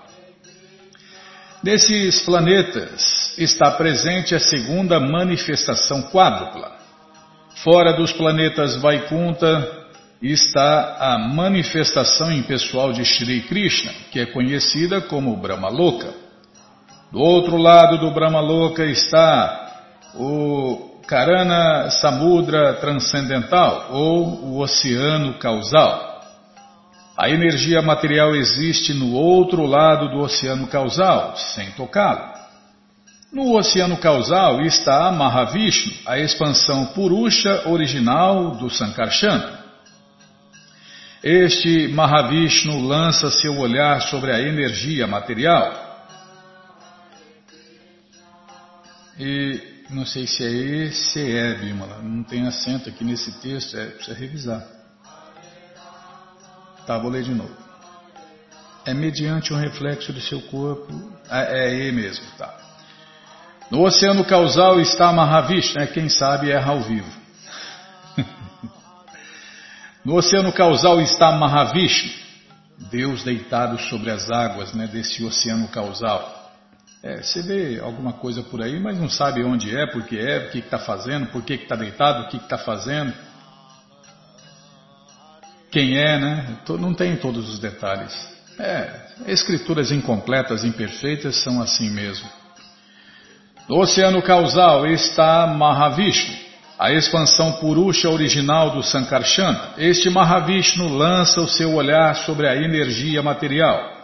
Nesses 1.64 2.22
planetas 2.22 3.34
está 3.38 3.72
presente 3.72 4.36
a 4.36 4.40
segunda 4.40 5.00
manifestação 5.00 6.04
quádrupla. 6.04 6.77
Fora 7.64 7.94
dos 7.94 8.14
planetas 8.14 8.80
Vaikunta, 8.82 9.88
está 10.22 10.98
a 11.00 11.18
manifestação 11.18 12.32
impessoal 12.32 12.92
de 12.92 13.04
Shri 13.04 13.42
Krishna, 13.42 13.92
que 14.12 14.20
é 14.20 14.26
conhecida 14.26 15.02
como 15.02 15.36
Brahmaloka. 15.38 16.14
Do 17.12 17.20
outro 17.20 17.58
lado 17.58 17.98
do 17.98 18.12
Brahmaloka 18.12 18.84
está 18.86 19.72
o 20.16 21.00
Karana 21.08 21.90
Samudra 21.90 22.74
Transcendental, 22.76 23.88
ou 23.92 24.26
o 24.44 24.60
Oceano 24.60 25.36
Causal. 25.36 26.22
A 27.18 27.30
energia 27.30 27.82
material 27.82 28.36
existe 28.36 28.94
no 28.94 29.14
outro 29.14 29.66
lado 29.66 30.10
do 30.10 30.20
oceano 30.20 30.68
causal, 30.68 31.36
sem 31.36 31.72
tocá-lo. 31.72 32.38
No 33.32 33.58
oceano 33.58 33.98
causal 33.98 34.62
está 34.62 35.12
Mahavishnu, 35.12 35.94
a 36.06 36.18
expansão 36.18 36.88
purusha 36.88 37.68
original 37.68 38.52
do 38.52 38.70
Sankarsana. 38.70 39.66
Este 41.22 41.90
Mahavishnu 41.90 42.80
lança 42.88 43.30
seu 43.30 43.58
olhar 43.58 44.02
sobre 44.02 44.32
a 44.32 44.40
energia 44.40 45.06
material. 45.06 45.86
E 49.20 49.84
não 49.90 50.06
sei 50.06 50.26
se 50.26 50.44
é 50.46 50.50
E, 50.50 50.92
se 50.92 51.20
é, 51.20 51.56
Bimala. 51.56 52.02
Não 52.02 52.24
tem 52.24 52.48
acento 52.48 52.88
aqui 52.88 53.04
nesse 53.04 53.42
texto, 53.42 53.76
é, 53.76 53.88
precisa 53.88 54.18
revisar. 54.18 54.66
Tá, 56.86 56.98
vou 56.98 57.12
ler 57.12 57.24
de 57.24 57.34
novo. 57.34 57.56
É 58.86 58.94
mediante 58.94 59.54
um 59.54 59.58
reflexo 59.58 60.14
do 60.14 60.22
seu 60.22 60.40
corpo. 60.44 60.94
É, 61.30 61.68
é 61.68 61.88
E 61.88 61.92
mesmo, 61.92 62.26
tá. 62.38 62.67
No 63.70 63.84
oceano 63.84 64.24
causal 64.24 64.80
está 64.80 65.12
Mahavishnu, 65.12 65.80
né? 65.80 65.88
quem 65.88 66.08
sabe 66.08 66.52
erra 66.52 66.72
ao 66.72 66.82
vivo. 66.82 67.12
No 70.06 70.16
oceano 70.16 70.54
causal 70.54 71.02
está 71.02 71.34
Mahavishnu, 71.34 72.10
Deus 72.90 73.24
deitado 73.24 73.78
sobre 73.90 74.10
as 74.10 74.32
águas 74.32 74.74
né, 74.74 74.88
desse 74.88 75.22
oceano 75.22 75.68
causal. 75.68 76.54
É, 77.04 77.22
você 77.22 77.42
vê 77.42 77.80
alguma 77.80 78.14
coisa 78.14 78.42
por 78.42 78.62
aí, 78.62 78.80
mas 78.80 78.98
não 78.98 79.10
sabe 79.10 79.44
onde 79.44 79.76
é, 79.76 79.86
por 79.86 80.04
que 80.06 80.18
é, 80.18 80.48
o 80.48 80.50
que 80.50 80.60
está 80.60 80.80
fazendo, 80.80 81.28
por 81.28 81.44
que 81.44 81.56
está 81.56 81.76
deitado, 81.76 82.24
o 82.24 82.28
que 82.30 82.38
está 82.38 82.58
fazendo. 82.58 83.14
Quem 85.70 85.98
é, 85.98 86.18
né? 86.18 86.58
Não 86.80 86.94
tem 86.94 87.18
todos 87.18 87.50
os 87.50 87.60
detalhes. 87.60 88.14
É, 88.58 89.08
escrituras 89.28 89.92
incompletas, 89.92 90.64
imperfeitas 90.64 91.44
são 91.44 91.62
assim 91.62 91.90
mesmo. 91.90 92.28
No 93.68 93.80
oceano 93.80 94.22
causal 94.22 94.88
está 94.88 95.46
Mahavishnu, 95.46 96.34
a 96.80 96.94
expansão 96.94 97.54
purusha 97.54 98.10
original 98.10 98.70
do 98.70 98.82
Sankarsana, 98.82 99.74
este 99.78 100.10
Mahavishnu 100.10 100.88
lança 100.88 101.42
o 101.42 101.50
seu 101.50 101.74
olhar 101.76 102.16
sobre 102.16 102.48
a 102.48 102.56
energia 102.56 103.22
material. 103.22 103.98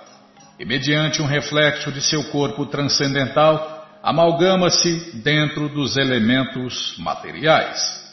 e, 0.59 0.65
mediante 0.65 1.21
um 1.21 1.25
reflexo 1.25 1.91
de 1.91 2.01
seu 2.01 2.25
corpo 2.25 2.65
transcendental, 2.65 3.87
amalgama-se 4.03 5.21
dentro 5.23 5.69
dos 5.69 5.97
elementos 5.97 6.95
materiais. 6.97 8.03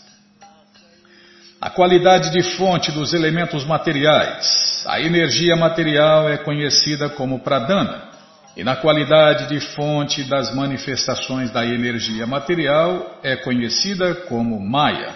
A 1.60 1.68
qualidade 1.68 2.30
de 2.30 2.42
fonte 2.56 2.90
dos 2.90 3.12
elementos 3.12 3.64
materiais. 3.66 4.84
A 4.86 5.00
energia 5.00 5.54
material 5.56 6.28
é 6.28 6.38
conhecida 6.38 7.10
como 7.10 7.40
pradana, 7.40 8.09
e 8.56 8.64
na 8.64 8.76
qualidade 8.76 9.48
de 9.48 9.60
fonte 9.74 10.24
das 10.24 10.54
manifestações 10.54 11.50
da 11.50 11.64
energia 11.64 12.26
material 12.26 13.20
é 13.22 13.36
conhecida 13.36 14.14
como 14.28 14.60
maya, 14.60 15.14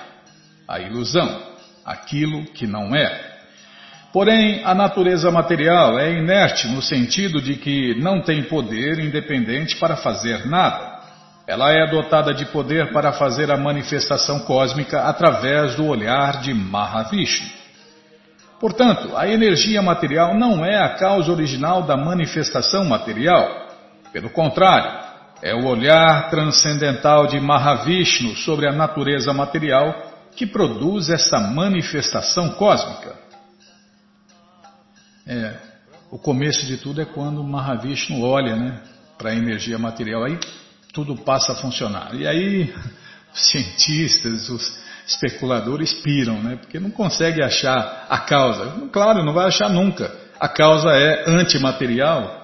a 0.68 0.78
ilusão, 0.80 1.42
aquilo 1.84 2.44
que 2.46 2.66
não 2.66 2.94
é. 2.94 3.34
Porém, 4.12 4.62
a 4.64 4.74
natureza 4.74 5.28
material 5.32 5.98
é 5.98 6.12
inerte 6.12 6.68
no 6.68 6.80
sentido 6.80 7.42
de 7.42 7.56
que 7.56 7.96
não 8.00 8.20
tem 8.20 8.44
poder 8.44 9.00
independente 9.00 9.76
para 9.76 9.96
fazer 9.96 10.46
nada. 10.46 10.94
Ela 11.46 11.72
é 11.72 11.90
dotada 11.90 12.32
de 12.32 12.46
poder 12.46 12.92
para 12.92 13.12
fazer 13.12 13.50
a 13.50 13.56
manifestação 13.56 14.38
cósmica 14.40 15.02
através 15.02 15.74
do 15.74 15.86
olhar 15.86 16.40
de 16.40 16.54
Mahavishnu. 16.54 17.63
Portanto, 18.64 19.14
a 19.14 19.28
energia 19.28 19.82
material 19.82 20.34
não 20.38 20.64
é 20.64 20.78
a 20.78 20.94
causa 20.94 21.30
original 21.30 21.82
da 21.82 21.98
manifestação 21.98 22.82
material. 22.82 23.68
Pelo 24.10 24.30
contrário, 24.30 25.04
é 25.42 25.54
o 25.54 25.66
olhar 25.66 26.30
transcendental 26.30 27.26
de 27.26 27.38
Mahavishnu 27.38 28.34
sobre 28.36 28.66
a 28.66 28.72
natureza 28.72 29.34
material 29.34 29.94
que 30.34 30.46
produz 30.46 31.10
essa 31.10 31.38
manifestação 31.40 32.54
cósmica. 32.54 33.14
É, 35.26 35.56
o 36.10 36.18
começo 36.18 36.64
de 36.64 36.78
tudo 36.78 37.02
é 37.02 37.04
quando 37.04 37.44
Mahavishnu 37.44 38.22
olha 38.22 38.56
né, 38.56 38.80
para 39.18 39.28
a 39.28 39.34
energia 39.34 39.78
material. 39.78 40.24
Aí 40.24 40.38
tudo 40.90 41.14
passa 41.18 41.52
a 41.52 41.56
funcionar. 41.56 42.14
E 42.14 42.26
aí 42.26 42.74
os 43.30 43.50
cientistas, 43.50 44.48
os 44.48 44.83
especuladores 45.06 45.92
piram, 45.92 46.42
né? 46.42 46.56
Porque 46.56 46.80
não 46.80 46.90
consegue 46.90 47.42
achar 47.42 48.06
a 48.08 48.18
causa. 48.18 48.88
Claro, 48.90 49.24
não 49.24 49.32
vai 49.32 49.46
achar 49.46 49.68
nunca. 49.68 50.10
A 50.40 50.48
causa 50.48 50.90
é 50.90 51.24
antimaterial. 51.28 52.42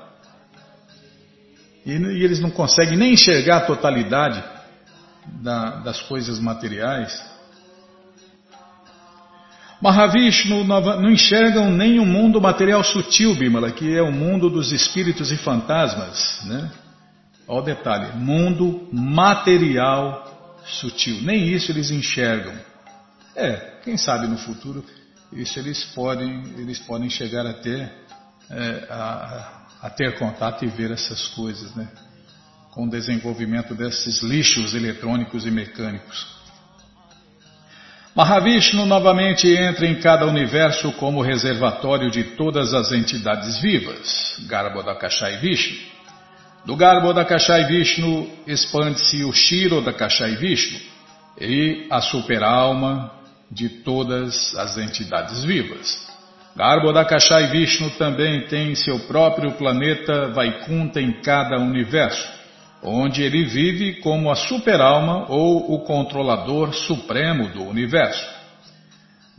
E, 1.85 1.93
e 1.93 2.25
eles 2.25 2.41
não 2.41 2.51
conseguem 2.51 2.97
nem 2.97 3.15
enxergar 3.15 3.59
a 3.59 3.67
totalidade 3.67 4.43
da, 5.43 5.77
das 5.77 6.01
coisas 6.03 6.39
materiais. 6.39 7.31
Mahavishnu 9.81 10.63
não 10.63 11.11
enxergam 11.11 11.71
nem 11.71 11.99
o 11.99 12.05
mundo 12.05 12.39
material 12.39 12.85
sutil, 12.85 13.35
Bimala, 13.35 13.71
que 13.71 13.97
é 13.97 14.03
o 14.03 14.13
mundo 14.13 14.51
dos 14.51 14.73
espíritos 14.73 15.33
e 15.33 15.39
fantasmas, 15.39 16.43
né? 16.45 16.71
Olha 17.49 17.63
o 17.63 17.65
detalhe: 17.65 18.13
mundo 18.19 18.89
material 18.93 20.30
sutil. 20.79 21.21
Nem 21.23 21.49
isso 21.49 21.71
eles 21.71 21.91
enxergam. 21.91 22.55
É, 23.35 23.81
quem 23.83 23.97
sabe 23.97 24.27
no 24.27 24.37
futuro 24.37 24.85
isso 25.33 25.59
eles 25.59 25.85
podem, 25.95 26.43
eles 26.59 26.79
podem 26.81 27.09
chegar 27.09 27.47
até 27.47 27.93
é, 28.51 28.87
a, 28.91 29.67
a, 29.83 29.91
ter 29.91 30.19
contato 30.19 30.65
e 30.65 30.69
ver 30.69 30.91
essas 30.91 31.29
coisas, 31.29 31.75
né? 31.77 31.89
Com 32.73 32.87
o 32.87 32.91
desenvolvimento 32.91 33.75
desses 33.75 34.23
lixos 34.23 34.75
eletrônicos 34.75 35.47
e 35.47 35.51
mecânicos. 35.51 36.41
Mahavishnu 38.15 38.87
novamente 38.87 39.49
entra 39.49 39.87
em 39.87 40.01
cada 40.01 40.27
universo 40.27 40.93
como 40.93 41.23
reservatório 41.23 42.11
de 42.11 42.25
todas 42.37 42.75
as 42.75 42.91
entidades 42.91 43.61
vivas, 43.61 44.37
Garbhodakashai 44.49 45.39
Vishnu. 45.39 45.79
Do 46.65 46.77
Garbo 46.77 47.13
da 47.15 47.25
Kashai 47.25 47.65
Vishnu 47.65 48.29
expande-se 48.47 49.25
o 49.25 49.33
Shiro 49.33 49.81
da 49.81 49.93
Kashai 49.93 50.37
Vishnu 50.37 50.79
e 51.41 51.87
a 51.91 52.03
superalma 52.03 53.11
de 53.51 53.69
todas 53.69 54.55
as 54.57 54.77
entidades 54.77 55.43
vivas. 55.43 56.07
Garbo 56.55 56.93
da 56.93 57.05
Kashai 57.05 57.47
Vishnu 57.47 57.91
também 57.91 58.47
tem 58.47 58.75
seu 58.75 58.99
próprio 59.01 59.53
planeta 59.53 60.29
Vaikunta 60.29 61.01
em 61.01 61.23
cada 61.23 61.57
universo, 61.57 62.29
onde 62.83 63.23
ele 63.23 63.45
vive 63.45 63.95
como 64.01 64.31
a 64.31 64.35
superalma 64.35 65.27
ou 65.31 65.75
o 65.75 65.81
controlador 65.81 66.75
supremo 66.75 67.49
do 67.49 67.63
universo. 67.63 68.40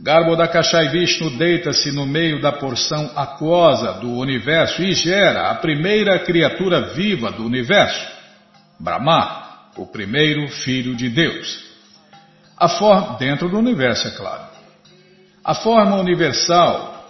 Garbhodakashai 0.02 0.88
Vishnu 0.88 1.30
deita-se 1.38 1.92
no 1.92 2.04
meio 2.04 2.40
da 2.42 2.50
porção 2.50 3.12
aquosa 3.14 3.92
do 4.00 4.10
universo 4.10 4.82
e 4.82 4.92
gera 4.94 5.50
a 5.50 5.54
primeira 5.54 6.18
criatura 6.18 6.92
viva 6.92 7.30
do 7.30 7.46
universo, 7.46 8.10
Brahma, 8.80 9.68
o 9.76 9.86
primeiro 9.86 10.48
filho 10.48 10.96
de 10.96 11.08
Deus. 11.08 11.64
A 12.58 12.68
forma, 12.68 13.16
dentro 13.16 13.48
do 13.48 13.56
universo, 13.56 14.08
é 14.08 14.10
claro. 14.10 14.42
A 15.44 15.54
forma 15.54 15.96
universal, 15.96 17.08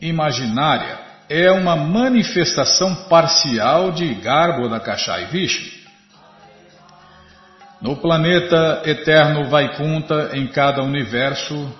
imaginária, 0.00 0.98
é 1.28 1.52
uma 1.52 1.76
manifestação 1.76 3.04
parcial 3.04 3.92
de 3.92 4.14
Garbhodakashai 4.14 5.26
Vishnu. 5.26 5.78
No 7.82 7.96
planeta 7.96 8.82
eterno 8.86 9.50
Vaikunta, 9.50 10.30
em 10.32 10.46
cada 10.46 10.82
universo, 10.82 11.70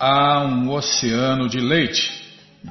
há 0.00 0.40
um 0.40 0.70
oceano 0.70 1.46
de 1.46 1.60
leite, 1.60 2.10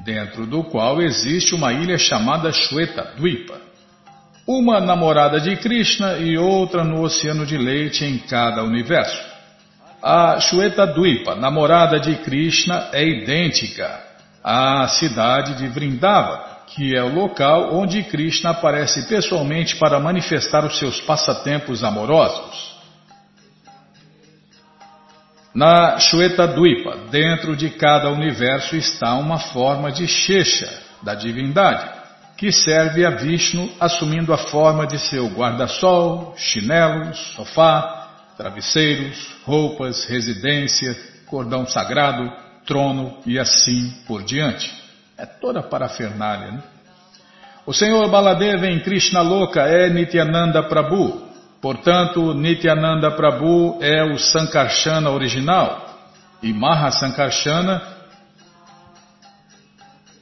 dentro 0.04 0.48
do 0.48 0.64
qual 0.64 1.00
existe 1.00 1.54
uma 1.54 1.72
ilha 1.72 1.98
chamada 1.98 2.52
Shweta 2.52 3.14
Dvipa. 3.16 3.62
Uma 4.48 4.80
namorada 4.80 5.40
de 5.40 5.56
Krishna 5.58 6.18
e 6.18 6.36
outra 6.40 6.84
no 6.84 7.04
oceano 7.04 7.46
de 7.46 7.56
leite 7.56 8.04
em 8.04 8.18
cada 8.18 8.64
universo. 8.64 9.30
A 10.02 10.40
Shweta 10.40 10.88
Dvipa, 10.88 11.36
namorada 11.36 12.00
de 12.00 12.16
Krishna, 12.16 12.90
é 12.92 13.06
idêntica 13.06 14.02
à 14.44 14.88
cidade 14.88 15.56
de 15.56 15.68
Vrindava, 15.68 16.50
que 16.68 16.96
é 16.96 17.04
o 17.04 17.14
local 17.14 17.76
onde 17.76 18.02
Krishna 18.04 18.52
aparece 18.52 19.08
pessoalmente 19.08 19.76
para 19.76 20.00
manifestar 20.00 20.66
os 20.66 20.80
seus 20.80 21.00
passatempos 21.02 21.84
amorosos. 21.84 22.69
Na 25.54 25.98
Shweta 26.00 26.48
Dvipa, 26.48 26.96
dentro 27.10 27.56
de 27.56 27.72
cada 27.72 28.10
universo 28.12 28.76
está 28.76 29.16
uma 29.16 29.40
forma 29.40 29.92
de 29.92 30.08
Shesha, 30.08 30.70
da 31.02 31.16
divindade, 31.16 31.90
que 32.38 32.52
serve 32.52 33.06
a 33.06 33.10
Vishnu 33.10 33.70
assumindo 33.80 34.32
a 34.32 34.38
forma 34.38 34.86
de 34.86 35.00
seu 35.00 35.28
guarda-sol, 35.28 36.34
chinelos, 36.38 37.18
sofá, 37.36 38.08
travesseiros, 38.38 39.18
roupas, 39.44 40.06
residência, 40.06 40.96
cordão 41.26 41.66
sagrado, 41.66 42.32
trono 42.66 43.18
e 43.26 43.40
assim 43.40 43.92
por 44.08 44.24
diante. 44.24 44.72
É 45.18 45.26
toda 45.26 45.64
parafernália, 45.64 46.52
né? 46.52 46.64
O 47.66 47.74
Senhor 47.74 48.08
Baladeva 48.10 48.68
em 48.68 48.80
Krishna 48.80 49.22
Loka 49.22 49.62
é 49.62 49.90
Nityananda 49.90 50.64
Prabhu, 50.64 51.29
Portanto, 51.62 52.34
Nityananda 52.34 53.12
Prabhu 53.12 53.78
é 53.82 54.04
o 54.04 54.18
Sankarsana 54.18 55.10
original 55.10 55.90
e 56.42 56.54
Mahasankarsana 56.54 57.82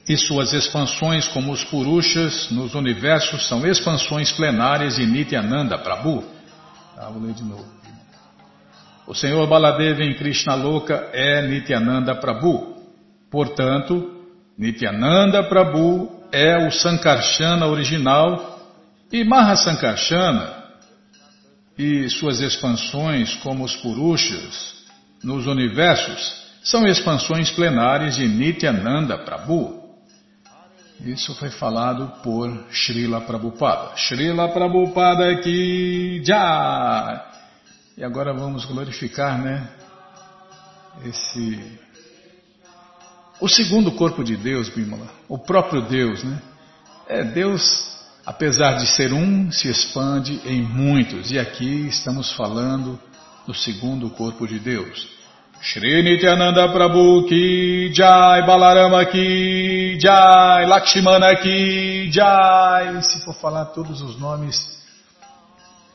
e 0.09 0.17
suas 0.17 0.53
expansões 0.53 1.27
como 1.27 1.51
os 1.51 1.63
Purushas 1.65 2.49
nos 2.49 2.73
universos 2.73 3.47
são 3.47 3.65
expansões 3.67 4.31
plenárias 4.31 4.95
de 4.95 5.05
Nityananda 5.05 5.77
Prabhu. 5.77 6.23
Ah, 6.97 7.09
vou 7.09 7.21
ler 7.21 7.33
de 7.33 7.43
novo. 7.43 7.65
O 9.05 9.13
Senhor 9.13 9.45
Baladeva 9.47 10.01
em 10.03 10.15
Krishna 10.15 10.55
Loka 10.55 11.09
é 11.13 11.41
Nityananda 11.47 12.15
Prabhu. 12.15 12.75
Portanto, 13.29 14.09
Nityananda 14.57 15.43
Prabhu 15.43 16.09
é 16.31 16.65
o 16.65 16.71
Sankarsana 16.71 17.67
original 17.67 18.59
e 19.11 19.23
Mahasankarsana 19.23 20.66
e 21.77 22.09
suas 22.09 22.39
expansões, 22.39 23.35
como 23.35 23.63
os 23.63 23.75
Purushas, 23.75 24.75
nos 25.23 25.45
universos, 25.45 26.47
são 26.63 26.85
expansões 26.85 27.51
plenárias 27.51 28.15
de 28.15 28.27
Nityananda 28.27 29.17
Prabhu. 29.19 29.85
Isso 30.99 31.35
foi 31.35 31.49
falado 31.49 32.11
por 32.23 32.65
Srila 32.71 33.21
Prabhupada. 33.21 33.95
Srila 33.95 34.49
Prabhupada 34.49 35.31
aqui 35.31 36.21
já. 36.25 37.31
E 37.95 38.03
agora 38.03 38.33
vamos 38.33 38.65
glorificar, 38.65 39.39
né? 39.39 39.69
Esse. 41.05 41.79
O 43.39 43.47
segundo 43.47 43.91
corpo 43.91 44.23
de 44.23 44.35
Deus, 44.35 44.69
Bimala. 44.69 45.07
O 45.29 45.37
próprio 45.37 45.83
Deus, 45.83 46.23
né? 46.23 46.41
É 47.07 47.23
Deus 47.23 47.96
apesar 48.27 48.73
de 48.73 48.85
ser 48.87 49.13
um, 49.13 49.49
se 49.49 49.69
expande 49.69 50.41
em 50.45 50.61
muitos. 50.61 51.31
E 51.31 51.39
aqui 51.39 51.87
estamos 51.87 52.33
falando 52.33 52.99
do 53.45 53.53
segundo 53.53 54.09
corpo 54.09 54.45
de 54.45 54.59
Deus. 54.59 55.07
Shri 55.61 56.03
Nityananda 56.03 56.67
Prabhu 56.67 57.25
ki 57.25 57.93
Jai, 57.93 58.45
Balarama 58.45 59.05
ki 59.05 59.97
Jai, 59.97 60.65
Lakshmana 60.65 61.33
ki 61.37 62.11
Jai. 62.11 63.01
Se 63.01 63.23
for 63.23 63.33
falar 63.33 63.67
todos 63.67 64.01
os 64.01 64.19
nomes 64.19 64.77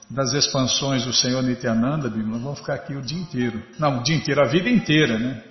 das 0.08 0.32
expansões 0.32 1.04
do 1.04 1.12
Senhor 1.12 1.42
Nityananda, 1.42 2.08
Bíblia, 2.08 2.38
vamos 2.38 2.60
ficar 2.60 2.74
aqui 2.74 2.94
o 2.94 3.02
dia 3.02 3.20
inteiro. 3.20 3.62
Não, 3.78 3.98
o 3.98 4.02
dia 4.02 4.16
inteiro, 4.16 4.40
a 4.40 4.48
vida 4.48 4.70
inteira, 4.70 5.18
né? 5.18 5.42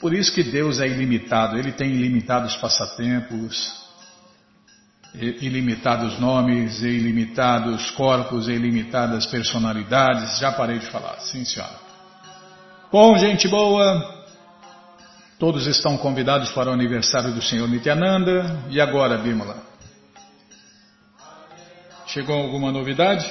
Por 0.00 0.14
isso 0.14 0.32
que 0.32 0.42
Deus 0.42 0.80
é 0.80 0.88
ilimitado, 0.88 1.58
Ele 1.58 1.72
tem 1.72 1.90
ilimitados 1.90 2.56
passatempos, 2.56 3.85
ilimitados 5.18 6.18
nomes, 6.18 6.82
ilimitados 6.82 7.90
corpos, 7.92 8.48
ilimitadas 8.48 9.26
personalidades. 9.26 10.38
Já 10.38 10.52
parei 10.52 10.78
de 10.78 10.86
falar, 10.86 11.18
sim 11.20 11.44
senhora. 11.44 11.86
Bom, 12.92 13.16
gente 13.16 13.48
boa, 13.48 14.24
todos 15.38 15.66
estão 15.66 15.96
convidados 15.96 16.50
para 16.50 16.70
o 16.70 16.72
aniversário 16.72 17.32
do 17.32 17.42
Senhor 17.42 17.68
Nityananda. 17.68 18.64
E 18.68 18.80
agora, 18.80 19.18
Bímola? 19.18 19.56
Chegou 22.06 22.36
alguma 22.36 22.70
novidade? 22.70 23.28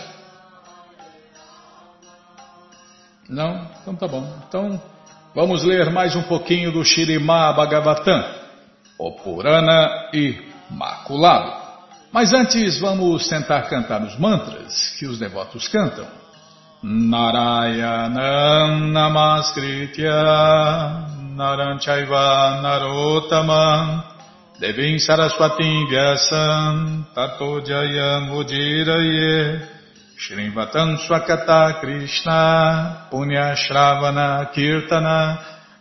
Não? 3.30 3.70
Então 3.82 3.96
tá 3.96 4.08
bom. 4.08 4.38
Então 4.48 4.82
vamos 5.34 5.64
ler 5.64 5.90
mais 5.90 6.16
um 6.16 6.24
pouquinho 6.24 6.72
do 6.72 6.84
Shirimá 6.84 7.54
Bhagavatam, 7.54 8.24
o 9.00 9.12
Purana 9.14 10.10
Imaculado. 10.14 11.65
Mas 12.16 12.32
antes 12.32 12.80
vamos 12.80 13.28
tentar 13.28 13.64
cantar 13.64 14.02
os 14.02 14.18
mantras 14.18 14.96
que 14.98 15.06
os 15.06 15.20
devotos 15.20 15.68
cantam. 15.68 16.08
Narayanam 16.82 18.80
Namaskritya 18.90 20.14
Naranchaiva 21.36 22.62
Narotamam 22.62 24.02
Devim 24.62 24.98
Saraswatim 24.98 25.88
Vyasam 25.90 27.06
Tato 27.14 27.60
Jayam 27.60 28.32
Ujiraye 28.32 29.68
Shrivatam 30.18 30.98
Swakata 31.00 31.82
Krishna 31.82 33.10
Punya 33.12 33.54
Shravana 33.58 34.50
Kirtana 34.54 35.38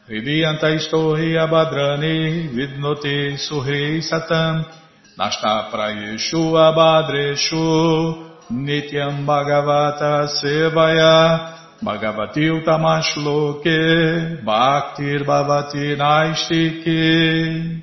Hridiyanta 0.09 0.75
Istohi 0.75 1.37
Abhadrani 1.38 2.49
Vidnoti 2.49 3.38
Suhi 3.38 4.03
Satam 4.03 4.84
Nasta 5.16 5.70
Prayeshu 5.70 6.57
Abhadreshu 6.57 8.35
Nityam 8.50 9.24
Bhagavata 9.24 10.27
Sevaya 10.29 11.55
Bhagavati 11.83 12.50
Utamashloke 12.50 14.42
Bhaktir 14.44 15.24
Bhavati 15.24 15.96
Naistike 15.96 17.83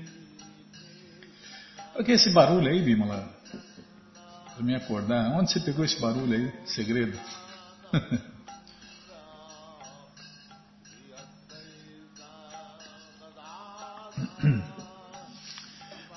O 1.98 2.04
que 2.04 2.12
é 2.12 2.16
esse 2.16 2.34
barulho 2.34 2.70
aí, 2.70 2.82
Bimala? 2.82 3.42
para 4.62 4.64
me 4.64 4.76
acordar. 4.76 5.32
Onde 5.34 5.52
você 5.52 5.60
pegou 5.60 5.84
esse 5.84 6.00
barulho 6.00 6.34
aí? 6.34 6.52
Segredo. 6.66 7.20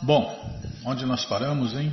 Bom, 0.02 0.63
onde 0.84 1.06
nós 1.06 1.24
paramos, 1.24 1.74
hein? 1.74 1.92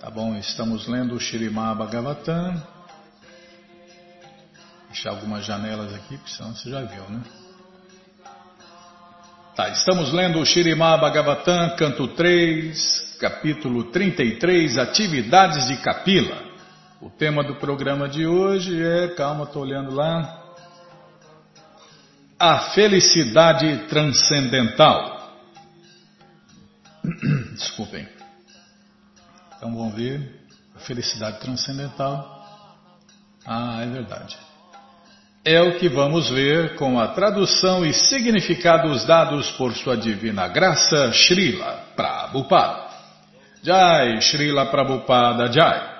Tá 0.00 0.10
bom, 0.10 0.34
estamos 0.36 0.86
lendo 0.86 1.14
o 1.14 1.20
Shirimá 1.20 1.74
Bhagavatam. 1.74 2.62
Deixar 4.88 5.10
algumas 5.10 5.44
janelas 5.44 5.92
aqui, 5.94 6.16
porque 6.16 6.30
senão 6.30 6.54
você 6.54 6.70
já 6.70 6.82
viu, 6.82 7.02
né? 7.10 7.20
Tá, 9.54 9.68
estamos 9.70 10.12
lendo 10.12 10.38
o 10.38 10.46
Shirimá 10.46 10.96
Bhagavatam, 10.96 11.76
canto 11.76 12.08
3, 12.08 13.16
capítulo 13.20 13.84
33, 13.84 14.78
Atividades 14.78 15.66
de 15.66 15.76
Kapila. 15.78 16.46
O 17.00 17.10
tema 17.10 17.44
do 17.44 17.56
programa 17.56 18.08
de 18.08 18.26
hoje 18.26 18.82
é, 18.82 19.08
calma, 19.08 19.44
estou 19.44 19.62
olhando 19.62 19.94
lá, 19.94 20.44
a 22.38 22.58
felicidade 22.70 23.86
transcendental. 23.88 25.15
Desculpem. 27.54 28.08
Então 29.56 29.74
vamos 29.74 29.94
ver, 29.94 30.48
a 30.74 30.78
felicidade 30.80 31.40
transcendental. 31.40 32.34
Ah, 33.46 33.82
é 33.82 33.86
verdade 33.86 34.36
é 35.46 35.62
o 35.62 35.78
que 35.78 35.88
vamos 35.88 36.28
ver 36.28 36.74
com 36.74 36.98
a 36.98 37.06
tradução 37.06 37.86
e 37.86 37.92
significados 37.92 39.06
dados 39.06 39.48
por 39.52 39.72
sua 39.74 39.96
divina 39.96 40.48
graça, 40.48 41.12
Srila 41.12 41.84
Prabhupada. 41.94 42.86
Jai, 43.62 44.20
Srila 44.20 44.66
Prabhupada 44.66 45.46
Jai. 45.52 45.94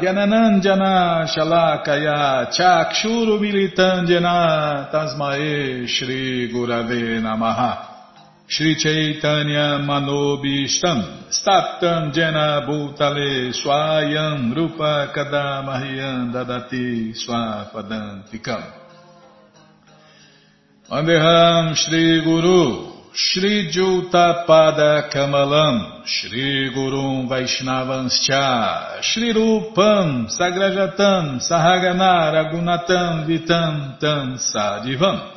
Gyananandjana 0.00 1.26
Shalakaya 1.26 2.48
Chakshuru 2.52 3.40
Militandjana 3.40 4.88
Tasmae 4.92 5.86
Shri 5.88 6.48
Gurave 6.52 7.20
Namaha 7.20 7.95
Shri 8.48 8.76
Chaitanya 8.76 9.82
Manobishtam 9.82 11.26
Staptam 11.30 12.12
Jena 12.14 12.62
Bhutale 12.64 13.50
Swayam 13.52 14.54
Rupa 14.54 15.10
Kadamahyam 15.12 16.30
Dadati 16.32 17.10
Swapadantikam. 17.10 18.62
Vandeham 20.88 21.74
Shri 21.74 22.22
Guru 22.22 22.92
Shri 23.12 23.68
Jutapada 23.72 25.10
Kamalam 25.12 26.06
Shri 26.06 26.70
Gurum 26.72 27.28
Vaishnavanscha 27.28 29.02
Shri 29.02 29.32
Rupam 29.34 30.28
Sagrajatam 30.30 31.40
Sahagana 31.42 32.30
Ragunatam 32.30 33.26
Vitam 33.26 33.98
Tam 33.98 34.38
Sadivam 34.38 35.35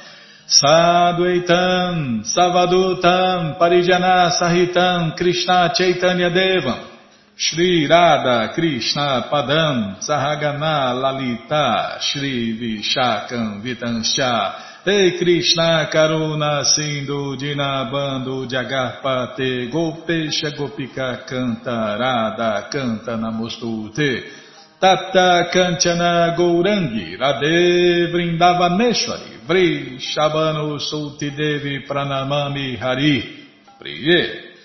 Sadhuaitam, 0.49 2.23
Savadutam, 2.25 3.59
Parijana 3.59 4.31
Sahitam, 4.31 5.15
Krishna 5.15 5.71
Chaitanya 5.75 6.31
Devam, 6.31 6.87
Shri 7.35 7.85
Radha 7.87 8.51
Krishna 8.55 9.29
Padam, 9.31 9.99
Sahagana 10.01 10.99
Lalita, 10.99 11.99
Shri 12.01 12.57
Vishakam 12.57 13.61
Vitanscha, 13.61 14.87
Ei 14.87 15.19
Krishna 15.19 15.87
Karuna 15.93 16.63
Sindhu 16.65 17.37
Dinabando 17.37 18.47
Jagarpate, 18.49 19.69
Gopesha 19.71 20.49
Gopika 20.57 21.27
Canta, 21.27 21.95
Radha 21.99 22.69
Canta 22.71 23.15
Namostute, 23.15 24.38
Tata 24.79 25.49
Kanchana 25.51 26.33
Gourangi, 26.37 27.17
Radhe 27.17 28.07
Vrindavaneshwari, 28.11 29.39
Vri 29.45 29.99
Shabano 29.99 30.79
Sulti 30.79 31.31
Devi 31.31 31.85
Pranamami 31.85 32.77
Hari, 32.77 33.47
Priye. 33.77 34.55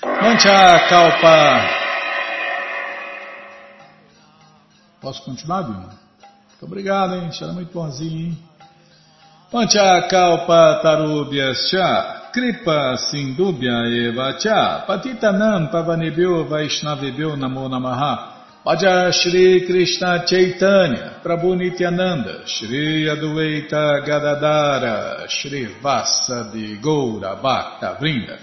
Mancha 0.00 0.86
Kalpa. 0.88 1.68
Posso 5.00 5.24
continuar, 5.24 5.62
Vilma? 5.62 5.88
Muito 5.88 6.62
obrigado, 6.62 7.16
hein? 7.16 7.32
Será 7.32 7.52
muito 7.52 7.72
bonzinho, 7.72 8.28
hein? 8.28 8.38
Mancha 9.52 10.02
Kalpa 10.08 10.78
Tarubhyascha. 10.82 12.22
Kripa 12.34 12.96
Sindubhya 12.96 13.86
Eva 13.86 14.36
Cha 14.38 14.82
Patitanam 14.88 15.70
Pavanebhyo 15.70 16.48
Vaishnavebhyo 16.48 17.36
Namo 17.36 17.68
Namaha 17.68 18.33
Bhaja 18.64 19.12
Shri 19.12 19.66
Krishna 19.66 20.24
Chaitanya, 20.26 21.20
Prabhu 21.22 21.54
Nityananda, 21.54 22.46
Shri 22.46 23.04
Adueita 23.04 24.02
Gadadara, 24.06 25.26
Shri 25.28 25.66
Vasa 25.82 26.50
de 26.50 26.78
Goura 26.80 27.38
Bhakta 27.42 27.98
Vrinda. 28.00 28.38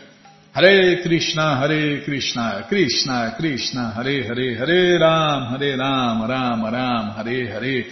Hare 0.54 1.02
Krishna, 1.02 1.58
Hare 1.58 2.04
Krishna, 2.04 2.68
Krishna 2.70 3.34
Krishna, 3.36 3.94
Hare 3.96 4.24
Hare, 4.28 4.58
Hare 4.58 5.00
Ram, 5.00 5.58
Hare 5.58 5.76
Ram, 5.76 6.22
Ram 6.30 6.64
Ram, 6.66 7.10
Hare 7.16 7.48
Hare. 7.48 7.86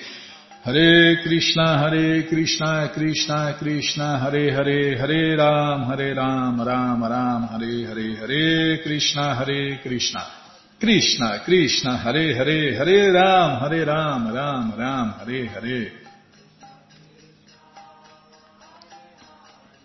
Hare 0.65 1.23
Krishna, 1.23 1.79
Hare 1.79 2.27
Krishna, 2.27 2.91
Krishna 2.93 3.55
Krishna, 3.57 4.19
Hare 4.19 4.51
Hare, 4.51 4.97
Hare 4.99 5.35
Ram, 5.35 5.81
Hare 5.89 6.13
Ram, 6.13 6.61
Ram 6.61 7.03
Ram, 7.03 7.47
Hare 7.47 7.87
Hare, 7.87 8.15
Hare 8.17 8.83
Krishna, 8.83 9.33
Hare 9.33 9.79
Krishna. 9.81 10.48
Krishna, 10.79 11.41
Krishna, 11.41 11.97
Hare 11.97 12.33
Hare, 12.33 12.77
Hare 12.77 13.11
Ram, 13.11 13.59
Hare 13.59 13.83
Ram, 13.83 14.31
Ram 14.31 14.75
Ram, 14.77 15.09
Hare 15.19 15.47
Hare. 15.49 16.07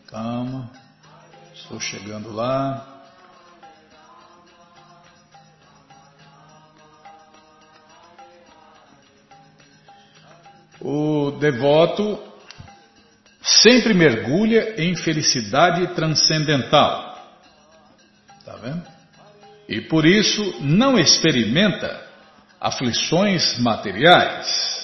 Calma, 0.06 0.70
estou 1.52 1.80
chegando 1.80 2.32
lá. 2.32 3.02
O 10.80 11.32
devoto 11.40 12.22
sempre 13.42 13.92
mergulha 13.94 14.80
em 14.80 14.94
felicidade 14.94 15.88
transcendental. 15.94 17.18
Tá 18.44 18.54
vendo? 18.62 18.93
E 19.68 19.80
por 19.82 20.04
isso 20.04 20.60
não 20.60 20.98
experimenta 20.98 22.02
aflições 22.60 23.58
materiais. 23.58 24.74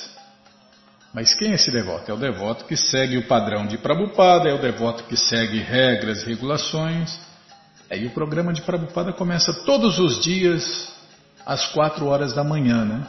Mas 1.13 1.35
quem 1.35 1.53
é 1.53 1.55
esse 1.55 1.71
devoto? 1.71 2.11
É 2.11 2.15
o 2.15 2.17
devoto 2.17 2.65
que 2.65 2.77
segue 2.77 3.19
o 3.19 3.27
padrão 3.27 3.67
de 3.67 3.77
Prabhupada, 3.79 4.49
é 4.49 4.55
o 4.55 4.61
devoto 4.61 5.05
que 5.05 5.17
segue 5.17 5.59
regras, 5.59 6.25
regulações. 6.25 7.19
Aí 7.91 8.07
o 8.07 8.11
programa 8.11 8.53
de 8.53 8.63
Prabhupada 8.63 9.13
começa 9.13 9.53
todos 9.65 9.99
os 9.99 10.23
dias 10.23 10.93
às 11.45 11.67
quatro 11.73 12.07
horas 12.07 12.33
da 12.33 12.45
manhã, 12.45 12.85
né? 12.85 13.07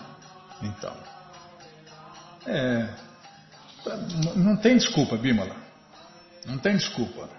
Então. 0.64 0.94
É. 2.48 2.90
Não 4.36 4.58
tem 4.58 4.78
desculpa, 4.78 5.16
Bímola. 5.16 5.56
Não 6.46 6.58
tem 6.58 6.76
desculpa. 6.76 7.30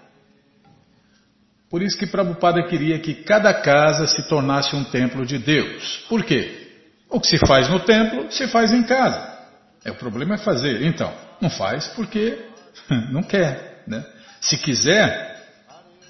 Por 1.73 1.81
isso 1.81 1.97
que 1.97 2.05
Prabhupada 2.05 2.61
queria 2.67 2.99
que 2.99 3.15
cada 3.15 3.51
casa 3.51 4.05
se 4.05 4.27
tornasse 4.29 4.75
um 4.75 4.83
templo 4.83 5.25
de 5.25 5.39
Deus. 5.39 6.05
Por 6.07 6.23
quê? 6.23 6.67
O 7.09 7.19
que 7.19 7.25
se 7.25 7.39
faz 7.47 7.67
no 7.67 7.79
templo, 7.79 8.31
se 8.31 8.47
faz 8.47 8.71
em 8.71 8.83
casa. 8.83 9.39
É, 9.83 9.89
o 9.89 9.95
problema 9.95 10.35
é 10.35 10.37
fazer. 10.37 10.83
Então, 10.83 11.11
não 11.41 11.49
faz 11.49 11.87
porque 11.95 12.37
não 13.11 13.23
quer. 13.23 13.81
Né? 13.87 14.05
Se 14.39 14.55
quiser, 14.55 15.35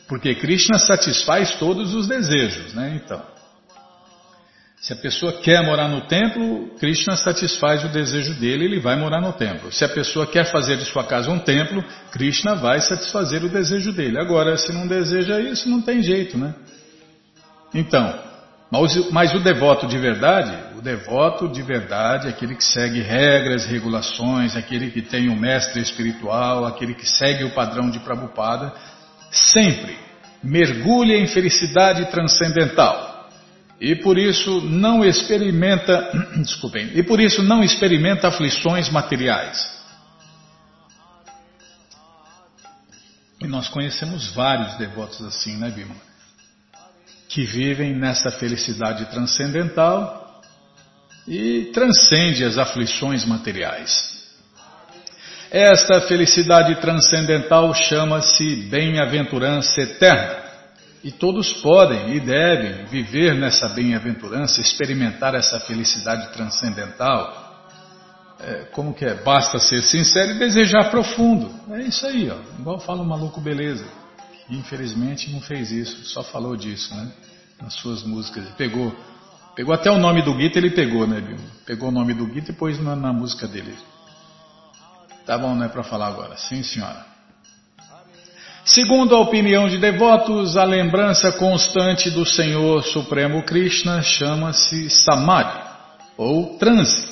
porque 0.05 0.35
Krishna 0.35 0.77
satisfaz 0.77 1.55
todos 1.55 1.93
os 1.93 2.09
desejos. 2.09 2.73
Né? 2.73 2.99
Então, 3.01 3.25
se 4.83 4.91
a 4.91 4.97
pessoa 4.97 5.31
quer 5.31 5.65
morar 5.65 5.87
no 5.87 6.01
templo, 6.01 6.67
Krishna 6.77 7.15
satisfaz 7.15 7.85
o 7.85 7.87
desejo 7.87 8.33
dele, 8.33 8.65
ele 8.65 8.81
vai 8.81 8.97
morar 8.97 9.21
no 9.21 9.31
templo. 9.31 9.71
Se 9.71 9.85
a 9.85 9.87
pessoa 9.87 10.27
quer 10.27 10.51
fazer 10.51 10.75
de 10.75 10.83
sua 10.83 11.05
casa 11.05 11.31
um 11.31 11.39
templo, 11.39 11.81
Krishna 12.11 12.55
vai 12.55 12.81
satisfazer 12.81 13.45
o 13.45 13.49
desejo 13.49 13.93
dele. 13.93 14.19
Agora, 14.19 14.57
se 14.57 14.73
não 14.73 14.85
deseja 14.85 15.39
isso, 15.39 15.69
não 15.69 15.81
tem 15.81 16.03
jeito, 16.03 16.37
né? 16.37 16.53
Então, 17.73 18.13
mas, 18.69 19.09
mas 19.09 19.33
o 19.33 19.39
devoto 19.39 19.87
de 19.87 19.97
verdade, 19.97 20.53
o 20.77 20.81
devoto 20.81 21.47
de 21.47 21.61
verdade, 21.61 22.27
aquele 22.27 22.53
que 22.53 22.65
segue 22.65 22.99
regras, 22.99 23.65
regulações, 23.65 24.53
aquele 24.53 24.91
que 24.91 25.01
tem 25.01 25.29
um 25.29 25.39
mestre 25.39 25.81
espiritual, 25.81 26.65
aquele 26.65 26.93
que 26.93 27.09
segue 27.09 27.45
o 27.45 27.51
padrão 27.51 27.89
de 27.89 27.99
Prabhupada, 27.99 28.73
sempre 29.31 29.97
mergulha 30.43 31.15
em 31.15 31.25
felicidade 31.25 32.05
transcendental 32.11 33.12
e 33.83 33.97
por 33.97 34.17
isso 34.17 34.61
não 34.61 35.03
experimenta, 35.03 36.09
desculpem, 36.41 36.91
e 36.93 37.03
por 37.03 37.19
isso 37.19 37.43
não 37.43 37.61
experimenta 37.61 38.29
aflições 38.29 38.89
materiais. 38.89 39.83
E 43.41 43.45
nós 43.45 43.67
conhecemos 43.67 44.31
vários 44.33 44.77
devotos 44.77 45.21
assim, 45.23 45.57
né, 45.57 45.69
Bima? 45.69 45.95
Que 47.27 47.43
vivem 47.43 47.93
nessa 47.93 48.31
felicidade 48.31 49.05
transcendental 49.07 50.41
e 51.27 51.69
transcende 51.73 52.45
as 52.45 52.57
aflições 52.57 53.25
materiais. 53.25 54.13
Esta 55.51 55.99
felicidade 56.07 56.79
transcendental 56.79 57.73
chama-se 57.75 58.55
bem-aventurança 58.69 59.81
eterna. 59.81 60.42
E 61.03 61.11
todos 61.11 61.51
podem 61.61 62.15
e 62.15 62.19
devem 62.21 62.85
viver 62.85 63.35
nessa 63.35 63.67
bem-aventurança, 63.67 64.61
experimentar 64.61 65.35
essa 65.35 65.59
felicidade 65.59 66.31
transcendental. 66.31 67.41
É, 68.39 68.65
como 68.71 68.93
que 68.93 69.03
é? 69.03 69.13
Basta 69.13 69.59
ser 69.59 69.81
sincero 69.81 70.31
e 70.31 70.39
desejar 70.39 70.89
profundo. 70.89 71.51
É 71.71 71.81
isso 71.81 72.07
aí, 72.07 72.29
ó. 72.29 72.37
Igual 72.57 72.79
fala 72.79 73.01
o 73.01 73.05
maluco 73.05 73.41
beleza. 73.41 73.85
Infelizmente 74.49 75.29
não 75.29 75.41
fez 75.41 75.71
isso, 75.71 76.05
só 76.05 76.23
falou 76.23 76.55
disso, 76.55 76.93
né? 76.95 77.11
Nas 77.61 77.73
suas 77.75 78.03
músicas. 78.03 78.47
Pegou, 78.57 78.95
pegou 79.55 79.73
até 79.73 79.91
o 79.91 79.97
nome 79.97 80.21
do 80.21 80.33
Gita, 80.39 80.57
ele 80.57 80.71
pegou, 80.71 81.05
né, 81.05 81.19
Bill? 81.19 81.37
Pegou 81.65 81.89
o 81.89 81.91
nome 81.91 82.13
do 82.13 82.25
Gita 82.33 82.51
e 82.51 82.55
pôs 82.55 82.81
na, 82.81 82.95
na 82.95 83.11
música 83.11 83.45
dele. 83.45 83.75
Tá 85.25 85.37
bom, 85.37 85.53
né, 85.55 85.67
para 85.67 85.83
falar 85.83 86.07
agora. 86.07 86.37
Sim, 86.37 86.63
senhora. 86.63 87.12
Segundo 88.65 89.13
a 89.13 89.19
opinião 89.19 89.67
de 89.67 89.77
devotos, 89.77 90.55
a 90.55 90.63
lembrança 90.63 91.33
constante 91.33 92.09
do 92.09 92.25
Senhor 92.25 92.81
Supremo 92.81 93.43
Krishna 93.43 94.01
chama-se 94.01 94.89
Samadhi, 94.89 95.59
ou 96.17 96.57
transe. 96.57 97.11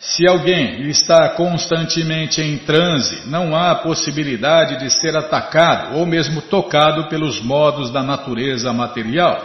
Se 0.00 0.26
alguém 0.26 0.88
está 0.88 1.28
constantemente 1.28 2.42
em 2.42 2.58
transe, 2.58 3.28
não 3.28 3.54
há 3.54 3.76
possibilidade 3.76 4.80
de 4.80 4.90
ser 4.90 5.16
atacado 5.16 5.98
ou 5.98 6.04
mesmo 6.04 6.42
tocado 6.42 7.08
pelos 7.08 7.40
modos 7.40 7.92
da 7.92 8.02
natureza 8.02 8.72
material. 8.72 9.40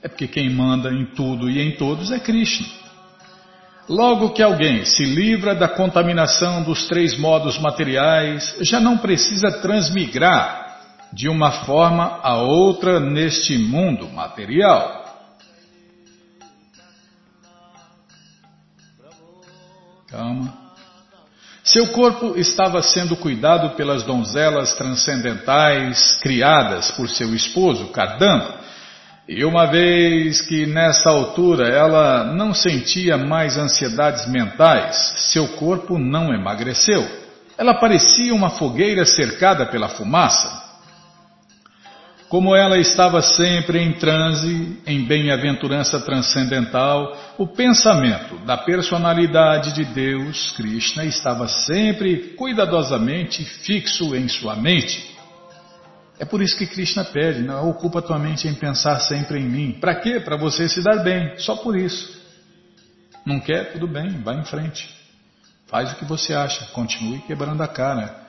É 0.00 0.06
porque 0.08 0.28
quem 0.28 0.48
manda 0.48 0.88
em 0.92 1.04
tudo 1.04 1.50
e 1.50 1.60
em 1.60 1.72
todos 1.72 2.12
é 2.12 2.20
Krishna. 2.20 2.83
Logo 3.88 4.30
que 4.30 4.42
alguém 4.42 4.84
se 4.84 5.04
livra 5.04 5.54
da 5.54 5.68
contaminação 5.68 6.62
dos 6.62 6.86
três 6.88 7.18
modos 7.18 7.58
materiais, 7.58 8.56
já 8.60 8.80
não 8.80 8.96
precisa 8.96 9.60
transmigrar 9.60 10.64
de 11.12 11.28
uma 11.28 11.50
forma 11.64 12.18
a 12.22 12.36
outra 12.36 12.98
neste 12.98 13.58
mundo 13.58 14.08
material. 14.08 15.04
Calma. 20.08 20.64
Seu 21.62 21.88
corpo 21.88 22.38
estava 22.38 22.82
sendo 22.82 23.16
cuidado 23.16 23.70
pelas 23.76 24.02
donzelas 24.02 24.74
transcendentais 24.74 26.18
criadas 26.20 26.90
por 26.92 27.08
seu 27.08 27.34
esposo, 27.34 27.88
Kardama, 27.88 28.63
e 29.26 29.42
uma 29.42 29.66
vez 29.66 30.42
que 30.42 30.66
nessa 30.66 31.08
altura 31.08 31.66
ela 31.66 32.24
não 32.24 32.52
sentia 32.52 33.16
mais 33.16 33.56
ansiedades 33.56 34.28
mentais, 34.28 35.30
seu 35.32 35.48
corpo 35.56 35.98
não 35.98 36.32
emagreceu. 36.34 37.06
Ela 37.56 37.72
parecia 37.72 38.34
uma 38.34 38.50
fogueira 38.50 39.06
cercada 39.06 39.64
pela 39.64 39.88
fumaça. 39.88 40.62
Como 42.28 42.54
ela 42.54 42.76
estava 42.76 43.22
sempre 43.22 43.78
em 43.78 43.92
transe, 43.92 44.78
em 44.86 45.04
bem-aventurança 45.04 46.00
transcendental, 46.00 47.16
o 47.38 47.46
pensamento 47.46 48.36
da 48.44 48.56
personalidade 48.58 49.72
de 49.72 49.84
Deus, 49.84 50.50
Krishna, 50.56 51.04
estava 51.04 51.46
sempre 51.48 52.34
cuidadosamente 52.36 53.44
fixo 53.44 54.14
em 54.14 54.28
sua 54.28 54.56
mente. 54.56 55.13
É 56.18 56.24
por 56.24 56.40
isso 56.40 56.56
que 56.56 56.66
Krishna 56.66 57.04
pede, 57.04 57.40
não 57.40 57.68
ocupa 57.68 58.00
tua 58.00 58.18
mente 58.18 58.46
em 58.46 58.54
pensar 58.54 59.00
sempre 59.00 59.38
em 59.38 59.44
mim. 59.44 59.78
Para 59.80 59.96
quê? 59.96 60.20
Para 60.20 60.36
você 60.36 60.68
se 60.68 60.82
dar 60.82 61.02
bem, 61.02 61.36
só 61.38 61.56
por 61.56 61.76
isso. 61.76 62.22
Não 63.26 63.40
quer? 63.40 63.72
Tudo 63.72 63.88
bem, 63.88 64.22
vai 64.22 64.38
em 64.38 64.44
frente. 64.44 64.88
Faz 65.66 65.92
o 65.92 65.96
que 65.96 66.04
você 66.04 66.34
acha, 66.34 66.66
continue 66.66 67.20
quebrando 67.20 67.62
a 67.62 67.68
cara. 67.68 68.22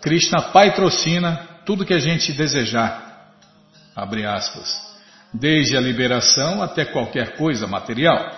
Krishna 0.00 0.40
patrocina 0.52 1.36
tudo 1.64 1.84
que 1.84 1.94
a 1.94 1.98
gente 1.98 2.32
desejar. 2.32 3.34
Abre 3.94 4.24
aspas. 4.24 4.94
Desde 5.32 5.76
a 5.76 5.80
liberação 5.80 6.62
até 6.62 6.84
qualquer 6.84 7.36
coisa 7.36 7.66
material. 7.66 8.35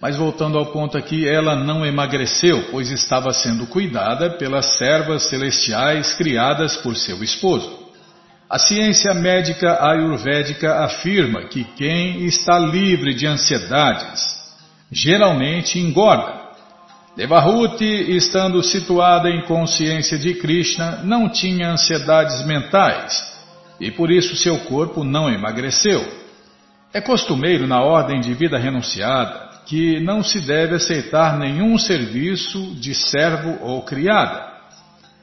Mas 0.00 0.16
voltando 0.16 0.58
ao 0.58 0.66
ponto 0.66 0.98
aqui, 0.98 1.26
ela 1.26 1.56
não 1.56 1.84
emagreceu, 1.84 2.68
pois 2.70 2.90
estava 2.90 3.32
sendo 3.32 3.66
cuidada 3.66 4.30
pelas 4.30 4.76
servas 4.76 5.28
celestiais 5.28 6.14
criadas 6.14 6.76
por 6.76 6.94
seu 6.96 7.22
esposo. 7.24 7.86
A 8.48 8.58
ciência 8.58 9.12
médica 9.14 9.84
ayurvédica 9.84 10.84
afirma 10.84 11.44
que 11.44 11.64
quem 11.64 12.26
está 12.26 12.58
livre 12.58 13.14
de 13.14 13.26
ansiedades 13.26 14.36
geralmente 14.92 15.80
engorda. 15.80 16.46
Devahuti, 17.16 18.16
estando 18.16 18.62
situada 18.62 19.30
em 19.30 19.42
consciência 19.46 20.18
de 20.18 20.34
Krishna, 20.34 21.00
não 21.02 21.28
tinha 21.28 21.70
ansiedades 21.70 22.44
mentais 22.44 23.34
e 23.80 23.90
por 23.90 24.10
isso 24.10 24.36
seu 24.36 24.58
corpo 24.60 25.02
não 25.02 25.28
emagreceu. 25.28 26.06
É 26.92 27.00
costumeiro 27.00 27.66
na 27.66 27.82
ordem 27.82 28.20
de 28.20 28.32
vida 28.34 28.58
renunciada 28.58 29.45
que 29.66 30.00
não 30.00 30.22
se 30.22 30.40
deve 30.40 30.76
aceitar 30.76 31.36
nenhum 31.38 31.76
serviço 31.76 32.74
de 32.76 32.94
servo 32.94 33.58
ou 33.60 33.82
criada. 33.82 34.46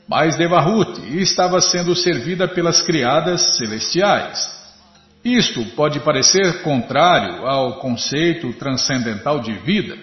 Mas 0.08 0.36
Devahuti 0.36 1.20
estava 1.22 1.62
sendo 1.62 1.96
servida 1.96 2.48
pelas 2.48 2.82
criadas 2.82 3.58
celestiais. 3.58 4.52
Isto 5.24 5.64
pode 5.78 6.02
parecer 6.02 6.62
contrário 6.62 7.48
ao 7.48 7.80
conceito 7.80 8.52
transcendental 8.54 9.40
de 9.40 9.54
vida. 9.54 9.98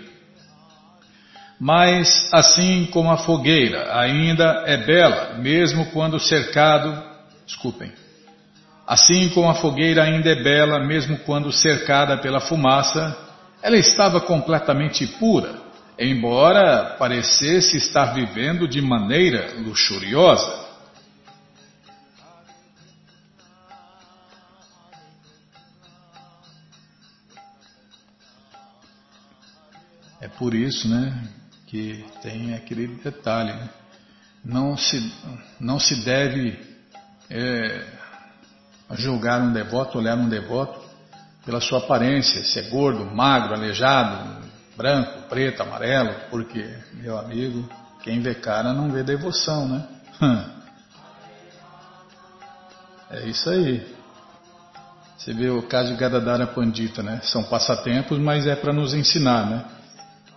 Mas, 1.61 2.31
assim 2.33 2.89
como 2.91 3.11
a 3.11 3.19
fogueira 3.19 3.95
ainda 4.01 4.65
é 4.67 4.79
bela, 4.79 5.35
mesmo 5.35 5.91
quando 5.91 6.19
cercado. 6.19 7.03
Desculpem. 7.45 7.93
Assim 8.87 9.29
como 9.29 9.51
a 9.51 9.55
fogueira 9.55 10.03
ainda 10.03 10.31
é 10.31 10.43
bela, 10.43 10.81
mesmo 10.81 11.19
quando 11.19 11.53
cercada 11.53 12.17
pela 12.17 12.41
fumaça, 12.41 13.30
ela 13.63 13.77
estava 13.77 14.21
completamente 14.21 15.07
pura. 15.07 15.69
embora 15.99 16.97
parecesse 16.99 17.77
estar 17.77 18.15
vivendo 18.15 18.67
de 18.67 18.81
maneira 18.81 19.53
luxuriosa. 19.59 20.71
É 30.23 30.29
por 30.29 30.55
isso, 30.55 30.89
né, 30.89 31.29
que 31.67 32.03
tem 32.23 32.55
aquele 32.55 32.87
detalhe, 32.87 33.53
né? 33.53 33.69
não 34.43 34.79
se 34.79 35.13
não 35.61 35.79
se 35.79 36.03
deve 36.03 36.59
é, 37.29 37.87
julgar 38.93 39.43
um 39.43 39.53
devoto, 39.53 39.99
olhar 39.99 40.17
um 40.17 40.31
devoto 40.31 40.80
pela 41.51 41.61
sua 41.61 41.79
aparência, 41.79 42.45
se 42.45 42.61
é 42.61 42.63
gordo, 42.71 43.05
magro, 43.05 43.55
aleijado, 43.55 44.47
branco, 44.77 45.23
preto, 45.29 45.61
amarelo, 45.61 46.15
porque, 46.31 46.65
meu 46.95 47.19
amigo, 47.19 47.69
quem 48.05 48.21
vê 48.21 48.37
cara 48.37 48.73
não 48.73 48.89
vê 48.89 49.03
devoção, 49.03 49.69
né? 49.69 49.85
É 53.13 53.27
isso 53.27 53.51
aí. 53.51 53.85
Você 55.19 55.35
vê 55.35 55.51
o 55.51 55.63
caso 55.63 55.91
de 55.91 55.99
Gadadara 55.99 56.47
Pandita, 56.47 57.03
né? 57.03 57.19
São 57.25 57.43
passatempos, 57.43 58.21
mas 58.21 58.47
é 58.47 58.55
para 58.55 58.73
nos 58.73 58.95
ensinar, 58.95 59.51
né? 59.51 59.65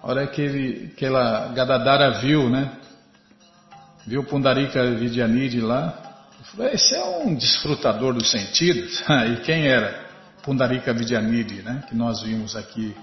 A 0.01 0.07
hora 0.07 0.25
que 0.25 0.41
ele, 0.41 0.91
aquela 0.91 1.49
Gadadara 1.49 2.19
viu, 2.19 2.49
né? 2.49 2.71
Viu 4.07 4.23
Pundarika 4.23 4.83
Vidyanidhi 4.89 5.61
lá, 5.61 5.93
falou, 6.45 6.73
esse 6.73 6.95
é 6.95 7.03
um 7.23 7.35
desfrutador 7.35 8.11
dos 8.11 8.31
sentidos. 8.31 9.03
e 9.31 9.41
quem 9.41 9.67
era? 9.67 10.02
Pundarika 10.43 10.93
Vidyanidhi, 10.93 11.61
né? 11.61 11.83
Que 11.87 11.95
nós 11.95 12.21
vimos 12.21 12.55
aqui 12.55 12.95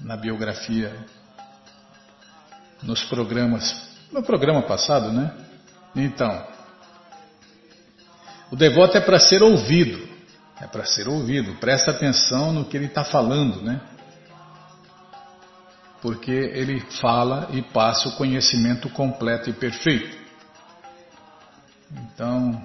na 0.00 0.16
biografia, 0.16 0.94
nos 2.82 3.02
programas, 3.04 3.88
no 4.12 4.22
programa 4.22 4.62
passado, 4.62 5.12
né? 5.12 5.34
Então, 5.96 6.46
o 8.52 8.56
devoto 8.56 8.96
é 8.96 9.00
para 9.00 9.18
ser 9.18 9.42
ouvido, 9.42 10.08
é 10.60 10.66
para 10.66 10.84
ser 10.84 11.08
ouvido, 11.08 11.54
presta 11.56 11.90
atenção 11.90 12.52
no 12.52 12.64
que 12.64 12.76
ele 12.76 12.86
está 12.86 13.04
falando, 13.04 13.60
né? 13.60 13.80
Porque 16.00 16.30
ele 16.30 16.80
fala 17.00 17.48
e 17.52 17.62
passa 17.62 18.08
o 18.10 18.16
conhecimento 18.16 18.88
completo 18.90 19.50
e 19.50 19.52
perfeito. 19.52 20.16
Então, 21.90 22.64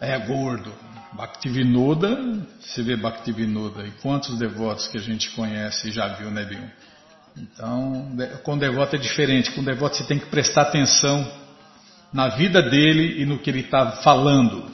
é 0.00 0.18
gordo, 0.18 0.72
Bhaktivinoda, 1.16 2.44
você 2.60 2.82
vê 2.82 2.94
Bhaktivinoda, 2.94 3.86
e 3.86 3.90
quantos 4.02 4.38
devotos 4.38 4.86
que 4.88 4.98
a 4.98 5.00
gente 5.00 5.30
conhece 5.30 5.88
e 5.88 5.90
já 5.90 6.08
viu, 6.08 6.30
né, 6.30 6.44
Bill? 6.44 6.70
Então, 7.36 8.16
com 8.42 8.56
devoto 8.56 8.96
é 8.96 8.98
diferente, 8.98 9.50
com 9.52 9.64
devoto 9.64 9.96
você 9.96 10.04
tem 10.04 10.18
que 10.18 10.26
prestar 10.26 10.62
atenção 10.62 11.26
na 12.12 12.28
vida 12.28 12.62
dele 12.62 13.22
e 13.22 13.26
no 13.26 13.38
que 13.38 13.50
ele 13.50 13.60
está 13.60 13.92
falando. 14.02 14.70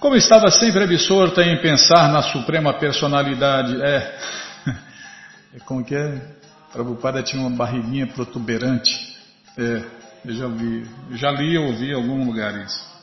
Como 0.00 0.16
estava 0.16 0.50
sempre 0.50 0.84
absorta 0.84 1.42
em 1.42 1.60
pensar 1.60 2.10
na 2.10 2.22
suprema 2.22 2.72
personalidade, 2.74 3.80
é, 3.82 4.18
é 5.56 5.60
como 5.64 5.84
que 5.84 5.94
é? 5.94 6.36
Prabhupada 6.72 7.22
tinha 7.22 7.40
uma 7.40 7.54
barriguinha 7.56 8.06
protuberante, 8.06 9.16
é, 9.56 9.82
eu 10.24 10.34
já 10.34 10.48
vi, 10.48 10.86
já 11.12 11.30
li 11.30 11.56
ou 11.56 11.66
ouvi 11.66 11.90
em 11.90 11.94
algum 11.94 12.24
lugar 12.24 12.54
isso. 12.62 12.97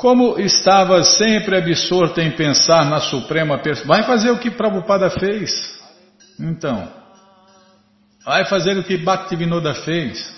Como 0.00 0.40
estava 0.40 1.04
sempre 1.04 1.58
absorto 1.58 2.22
em 2.22 2.30
pensar 2.30 2.86
na 2.86 3.00
Suprema 3.00 3.58
Personalidade, 3.58 3.86
vai 3.86 4.02
fazer 4.02 4.30
o 4.30 4.38
que 4.38 4.50
Prabhupada 4.50 5.10
fez. 5.10 5.78
Então, 6.40 6.88
vai 8.24 8.46
fazer 8.46 8.78
o 8.78 8.82
que 8.82 8.96
Bhaktivinoda 8.96 9.74
fez. 9.74 10.34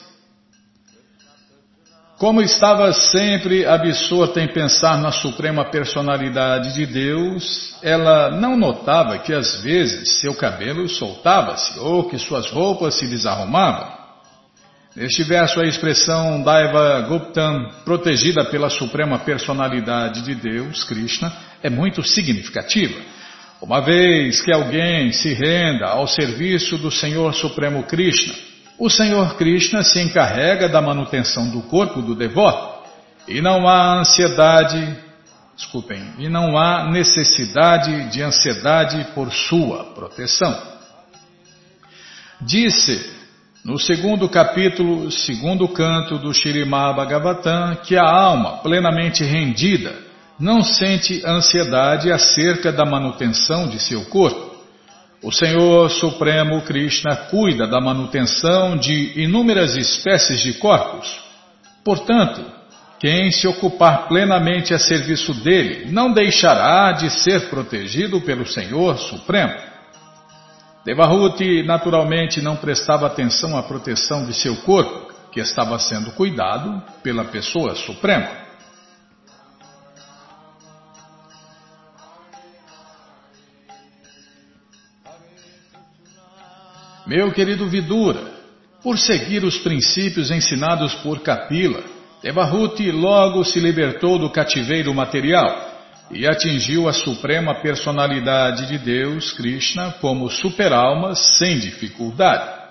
Como 2.19 2.43
estava 2.43 2.93
sempre 2.93 3.65
absorta 3.65 4.41
em 4.41 4.49
pensar 4.49 4.99
na 4.99 5.13
Suprema 5.13 5.65
Personalidade 5.67 6.75
de 6.75 6.85
Deus, 6.85 7.77
ela 7.85 8.33
não 8.33 8.57
notava 8.57 9.19
que 9.19 9.33
às 9.33 9.63
vezes 9.63 10.21
seu 10.21 10.35
cabelo 10.35 10.89
soltava-se 10.89 11.79
ou 11.79 12.09
que 12.09 12.19
suas 12.19 12.51
roupas 12.51 12.99
se 12.99 13.07
desarrumavam. 13.07 14.02
Neste 14.95 15.23
verso, 15.23 15.59
a 15.59 15.65
expressão 15.65 16.43
Daiva 16.43 17.01
Guptam, 17.09 17.71
protegida 17.83 18.45
pela 18.45 18.69
suprema 18.69 19.19
personalidade 19.19 20.21
de 20.21 20.35
Deus, 20.35 20.85
Krishna, 20.85 21.33
é 21.63 21.71
muito 21.71 22.03
significativa. 22.03 23.01
Uma 23.63 23.81
vez 23.81 24.43
que 24.43 24.53
alguém 24.53 25.11
se 25.11 25.33
renda 25.33 25.87
ao 25.87 26.07
serviço 26.07 26.77
do 26.77 26.91
Senhor 26.91 27.33
Supremo 27.33 27.85
Krishna, 27.85 28.35
o 28.79 28.91
Senhor 28.91 29.35
Krishna 29.37 29.83
se 29.83 29.99
encarrega 29.99 30.69
da 30.69 30.83
manutenção 30.83 31.49
do 31.49 31.63
corpo 31.63 32.03
do 32.03 32.15
devoto 32.15 32.83
e 33.27 33.41
não 33.41 33.67
há 33.67 34.01
ansiedade, 34.01 34.95
desculpem, 35.57 36.03
e 36.19 36.29
não 36.29 36.59
há 36.59 36.91
necessidade 36.91 38.11
de 38.11 38.21
ansiedade 38.21 39.07
por 39.15 39.33
sua 39.33 39.85
proteção. 39.95 40.61
Disse 42.43 43.22
no 43.65 43.79
segundo 43.79 44.29
capítulo, 44.29 45.09
segundo 45.13 45.69
canto 45.69 46.19
do 46.19 46.35
Shirimá 46.35 46.93
Bhagavatam, 46.93 47.77
que 47.77 47.97
a 47.97 48.03
alma 48.03 48.59
plenamente 48.59 49.23
rendida 49.23 49.95
não 50.39 50.65
sente 50.65 51.23
ansiedade 51.25 52.11
acerca 52.11 52.73
da 52.73 52.85
manutenção 52.85 53.69
de 53.69 53.79
seu 53.79 54.05
corpo. 54.07 54.53
O 55.23 55.31
Senhor 55.31 55.89
Supremo 55.91 56.63
Krishna 56.63 57.15
cuida 57.31 57.69
da 57.69 57.81
manutenção 57.81 58.77
de 58.77 59.23
inúmeras 59.23 59.77
espécies 59.77 60.41
de 60.41 60.55
corpos. 60.55 61.17
Portanto, 61.85 62.45
quem 62.99 63.31
se 63.31 63.47
ocupar 63.47 64.09
plenamente 64.09 64.75
a 64.75 64.79
serviço 64.81 65.33
dele 65.35 65.87
não 65.93 66.13
deixará 66.13 66.91
de 66.91 67.09
ser 67.11 67.49
protegido 67.49 68.21
pelo 68.21 68.45
Senhor 68.45 68.99
Supremo. 68.99 69.72
Devahuti 70.85 71.63
naturalmente 71.63 72.41
não 72.41 72.57
prestava 72.57 73.07
atenção 73.07 73.57
à 73.57 73.63
proteção 73.63 74.27
de 74.27 74.35
seu 74.35 74.57
corpo, 74.63 75.13
que 75.31 75.39
estava 75.39 75.79
sendo 75.79 76.11
cuidado 76.11 76.83
pela 77.03 77.25
pessoa 77.25 77.75
suprema. 77.77 78.43
Meu 87.07 87.33
querido 87.33 87.69
Vidura, 87.69 88.33
por 88.83 88.99
seguir 88.99 89.45
os 89.45 89.59
princípios 89.59 90.31
ensinados 90.31 90.95
por 90.97 91.21
Kapila, 91.21 91.83
Devahuti 92.23 92.91
logo 92.91 93.45
se 93.45 93.61
libertou 93.61 94.19
do 94.19 94.31
cativeiro 94.31 94.93
material 94.93 95.72
e 96.13 96.27
atingiu 96.27 96.89
a 96.89 96.93
suprema 96.93 97.55
personalidade 97.55 98.67
de 98.67 98.79
Deus, 98.79 99.33
Krishna, 99.33 99.93
como 100.01 100.31
superalma 100.31 101.15
sem 101.15 101.59
dificuldade. 101.59 102.63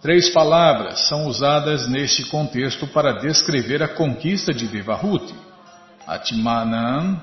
Três 0.00 0.28
palavras 0.30 1.08
são 1.08 1.26
usadas 1.26 1.88
neste 1.88 2.24
contexto 2.26 2.86
para 2.86 3.20
descrever 3.20 3.82
a 3.82 3.88
conquista 3.88 4.52
de 4.52 4.68
Devahuti: 4.68 5.34
Atmanam, 6.06 7.20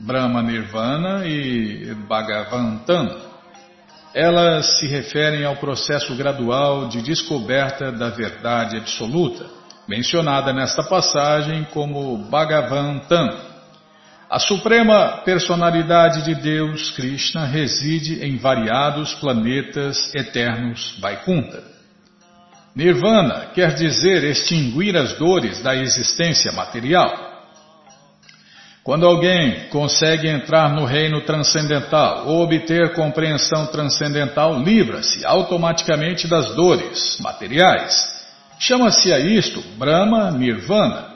Brahma 0.00 0.42
Nirvana 0.42 1.26
e 1.26 1.94
Bhagavantam. 2.08 3.24
Elas 4.12 4.78
se 4.78 4.86
referem 4.86 5.44
ao 5.44 5.56
processo 5.56 6.16
gradual 6.16 6.88
de 6.88 7.02
descoberta 7.02 7.92
da 7.92 8.08
verdade 8.08 8.78
absoluta, 8.78 9.44
mencionada 9.86 10.52
nesta 10.54 10.82
passagem 10.82 11.64
como 11.72 12.16
Bhagavantam 12.16 13.55
a 14.28 14.40
suprema 14.40 15.22
personalidade 15.24 16.24
de 16.24 16.34
Deus, 16.34 16.90
Krishna, 16.90 17.46
reside 17.46 18.24
em 18.24 18.36
variados 18.36 19.14
planetas 19.14 20.12
eternos 20.14 20.98
Vaikunta. 21.00 21.62
Nirvana 22.74 23.46
quer 23.54 23.74
dizer 23.74 24.24
extinguir 24.24 24.96
as 24.96 25.16
dores 25.16 25.62
da 25.62 25.74
existência 25.76 26.52
material. 26.52 27.34
Quando 28.82 29.06
alguém 29.06 29.68
consegue 29.68 30.28
entrar 30.28 30.74
no 30.74 30.84
reino 30.84 31.20
transcendental 31.22 32.26
ou 32.26 32.42
obter 32.42 32.94
compreensão 32.94 33.66
transcendental, 33.68 34.60
livra-se 34.60 35.24
automaticamente 35.24 36.28
das 36.28 36.54
dores 36.54 37.18
materiais. 37.20 38.14
Chama-se 38.58 39.12
a 39.12 39.18
isto 39.18 39.60
Brahma 39.78 40.30
Nirvana. 40.30 41.15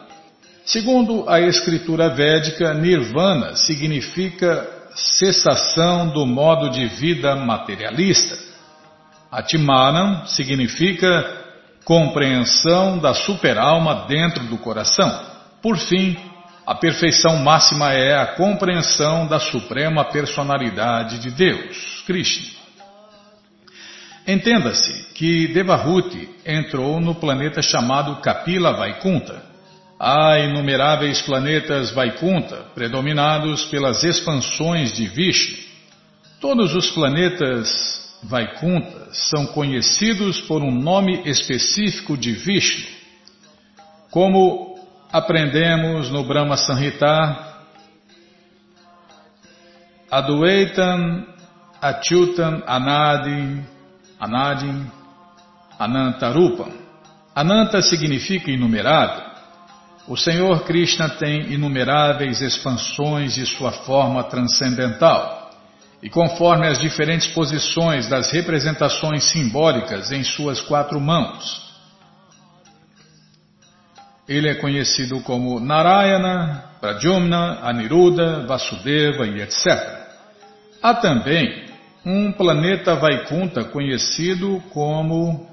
Segundo 0.70 1.28
a 1.28 1.40
escritura 1.40 2.10
védica, 2.10 2.72
nirvana 2.72 3.56
significa 3.56 4.68
cessação 4.94 6.10
do 6.10 6.24
modo 6.24 6.70
de 6.70 6.86
vida 6.86 7.34
materialista. 7.34 8.38
Atmanam 9.32 10.24
significa 10.26 11.28
compreensão 11.84 12.98
da 13.00 13.12
superalma 13.12 14.06
dentro 14.06 14.44
do 14.44 14.58
coração. 14.58 15.10
Por 15.60 15.76
fim, 15.76 16.16
a 16.64 16.76
perfeição 16.76 17.36
máxima 17.38 17.92
é 17.92 18.16
a 18.16 18.26
compreensão 18.36 19.26
da 19.26 19.40
suprema 19.40 20.04
personalidade 20.04 21.18
de 21.18 21.32
Deus, 21.32 22.04
Krishna. 22.06 22.46
Entenda-se 24.24 25.12
que 25.14 25.48
Devahuti 25.48 26.28
entrou 26.46 27.00
no 27.00 27.16
planeta 27.16 27.60
chamado 27.60 28.20
Kapila 28.20 28.72
Vaikunta. 28.72 29.49
Há 30.02 30.38
inumeráveis 30.38 31.20
planetas 31.20 31.92
Vaikunta, 31.92 32.56
predominados 32.74 33.66
pelas 33.66 34.02
expansões 34.02 34.94
de 34.94 35.06
Vishnu. 35.06 35.58
Todos 36.40 36.74
os 36.74 36.90
planetas 36.90 38.18
Vaikunta 38.22 39.12
são 39.12 39.44
conhecidos 39.48 40.40
por 40.40 40.62
um 40.62 40.70
nome 40.70 41.20
específico 41.26 42.16
de 42.16 42.32
Vishnu. 42.32 42.86
Como 44.10 44.74
aprendemos 45.12 46.08
no 46.08 46.24
Brahma 46.24 46.56
Sanhita, 46.56 47.66
Adwaitam, 50.10 51.26
Achyutam, 51.78 52.62
Anadim, 52.66 53.62
Anadim, 54.18 54.90
Anantarupam. 55.78 56.72
Ananta 57.34 57.82
significa 57.82 58.50
inumerável. 58.50 59.29
O 60.08 60.16
Senhor 60.16 60.64
Krishna 60.64 61.08
tem 61.10 61.52
inumeráveis 61.52 62.40
expansões 62.40 63.34
de 63.34 63.46
sua 63.46 63.72
forma 63.72 64.24
transcendental. 64.24 65.50
E 66.02 66.08
conforme 66.08 66.66
as 66.66 66.78
diferentes 66.78 67.28
posições 67.28 68.08
das 68.08 68.30
representações 68.32 69.24
simbólicas 69.24 70.10
em 70.10 70.24
suas 70.24 70.60
quatro 70.60 70.98
mãos, 70.98 71.70
ele 74.26 74.48
é 74.48 74.54
conhecido 74.54 75.20
como 75.20 75.60
Narayana, 75.60 76.64
Pradyumna, 76.80 77.58
Aniruddha, 77.62 78.46
Vasudeva 78.46 79.26
e 79.26 79.42
etc. 79.42 79.66
Há 80.80 80.94
também 80.94 81.66
um 82.06 82.32
planeta 82.32 82.94
Vaikunta 82.94 83.64
conhecido 83.64 84.62
como 84.70 85.49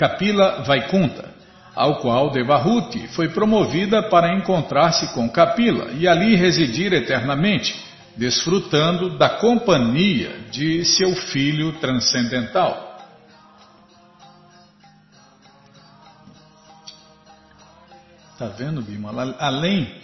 Kapila 0.00 0.62
Vaikunta, 0.62 1.28
ao 1.74 2.00
qual 2.00 2.30
Devahuti 2.30 3.06
foi 3.08 3.28
promovida 3.28 4.02
para 4.08 4.34
encontrar-se 4.34 5.12
com 5.12 5.28
Kapila 5.28 5.92
e 5.92 6.08
ali 6.08 6.34
residir 6.36 6.90
eternamente, 6.94 7.78
desfrutando 8.16 9.18
da 9.18 9.28
companhia 9.28 10.46
de 10.50 10.86
seu 10.86 11.14
filho 11.14 11.74
transcendental. 11.80 12.98
Está 18.32 18.46
vendo, 18.46 18.80
Bima? 18.80 19.10
Além 19.38 20.00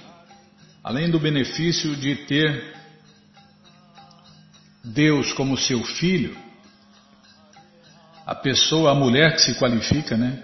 além 0.84 1.11
do 1.11 1.18
benefício 1.18 1.97
de 1.97 2.16
ter 2.26 2.76
Deus 4.84 5.32
como 5.32 5.57
seu 5.57 5.82
filho, 5.82 6.36
a 8.27 8.35
pessoa, 8.35 8.91
a 8.91 8.95
mulher 8.95 9.35
que 9.35 9.43
se 9.43 9.55
qualifica, 9.55 10.16
né? 10.16 10.43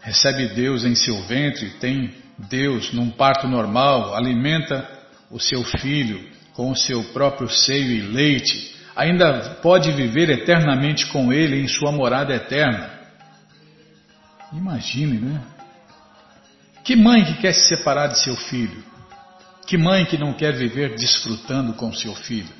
Recebe 0.00 0.48
Deus 0.48 0.84
em 0.84 0.96
seu 0.96 1.22
ventre, 1.22 1.70
tem 1.78 2.12
Deus 2.36 2.92
num 2.92 3.08
parto 3.10 3.46
normal, 3.46 4.14
alimenta 4.16 4.86
o 5.30 5.38
seu 5.38 5.62
filho 5.62 6.28
com 6.54 6.72
o 6.72 6.76
seu 6.76 7.04
próprio 7.12 7.48
seio 7.48 7.90
e 7.90 8.00
leite, 8.00 8.76
ainda 8.96 9.56
pode 9.62 9.92
viver 9.92 10.28
eternamente 10.28 11.06
com 11.06 11.32
ele 11.32 11.60
em 11.60 11.68
sua 11.68 11.92
morada 11.92 12.34
eterna. 12.34 12.90
Imagine, 14.52 15.18
né? 15.18 15.42
Que 16.84 16.94
mãe 16.94 17.24
que 17.24 17.34
quer 17.34 17.54
se 17.54 17.68
separar 17.68 18.08
de 18.08 18.18
seu 18.20 18.36
filho? 18.36 18.84
Que 19.66 19.78
mãe 19.78 20.04
que 20.04 20.18
não 20.18 20.34
quer 20.34 20.52
viver 20.52 20.94
desfrutando 20.96 21.72
com 21.74 21.92
seu 21.92 22.14
filho? 22.14 22.52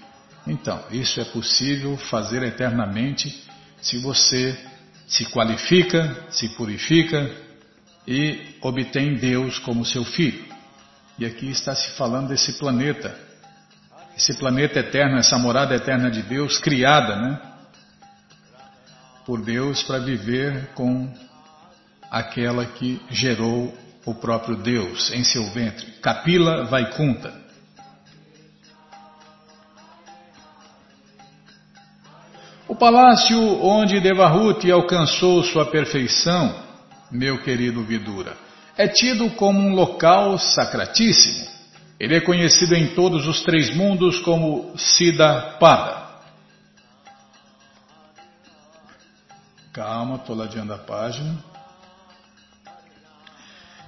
Então, 0.47 0.83
isso 0.91 1.21
é 1.21 1.25
possível 1.25 1.97
fazer 1.97 2.43
eternamente 2.43 3.45
se 3.85 3.99
você 3.99 4.59
se 5.07 5.26
qualifica, 5.26 6.26
se 6.30 6.49
purifica 6.51 7.30
e 8.09 8.57
obtém 8.62 9.14
Deus 9.14 9.59
como 9.59 9.85
seu 9.85 10.05
filho. 10.05 10.43
E 11.18 11.26
aqui 11.26 11.51
está 11.51 11.74
se 11.74 11.91
falando 11.91 12.28
desse 12.28 12.55
planeta, 12.55 13.16
esse 14.16 14.35
planeta 14.39 14.78
eterno, 14.80 15.18
essa 15.18 15.39
morada 15.39 15.74
eterna 15.74 16.11
de 16.11 16.22
Deus, 16.22 16.59
criada, 16.59 17.16
né? 17.16 17.41
Por 19.26 19.43
Deus 19.43 19.82
para 19.82 19.99
viver 19.99 20.70
com 20.74 21.12
aquela 22.11 22.64
que 22.64 23.01
gerou 23.11 23.76
o 24.07 24.14
próprio 24.14 24.57
Deus 24.57 25.11
em 25.12 25.22
seu 25.24 25.51
ventre. 25.51 25.87
Kapila 26.01 26.64
Vaikunta. 26.64 27.43
O 32.67 32.75
palácio 32.75 33.39
onde 33.62 34.01
Devahuti 34.01 34.71
alcançou 34.71 35.43
sua 35.43 35.67
perfeição, 35.67 36.62
meu 37.11 37.43
querido 37.43 37.85
Vidura, 37.85 38.39
é 38.77 38.89
tido 38.89 39.31
como 39.33 39.61
um 39.61 39.75
local 39.75 40.39
sacratíssimo. 40.39 41.47
Ele 42.01 42.17
é 42.17 42.21
conhecido 42.21 42.75
em 42.75 42.95
todos 42.95 43.27
os 43.27 43.43
três 43.43 43.75
mundos 43.77 44.19
como 44.21 44.73
Siddha 44.79 45.57
Pada. 45.61 46.05
Calma, 49.73 50.17
estou 50.17 50.35
ladeando 50.35 50.73
a 50.73 50.79
página. 50.79 51.37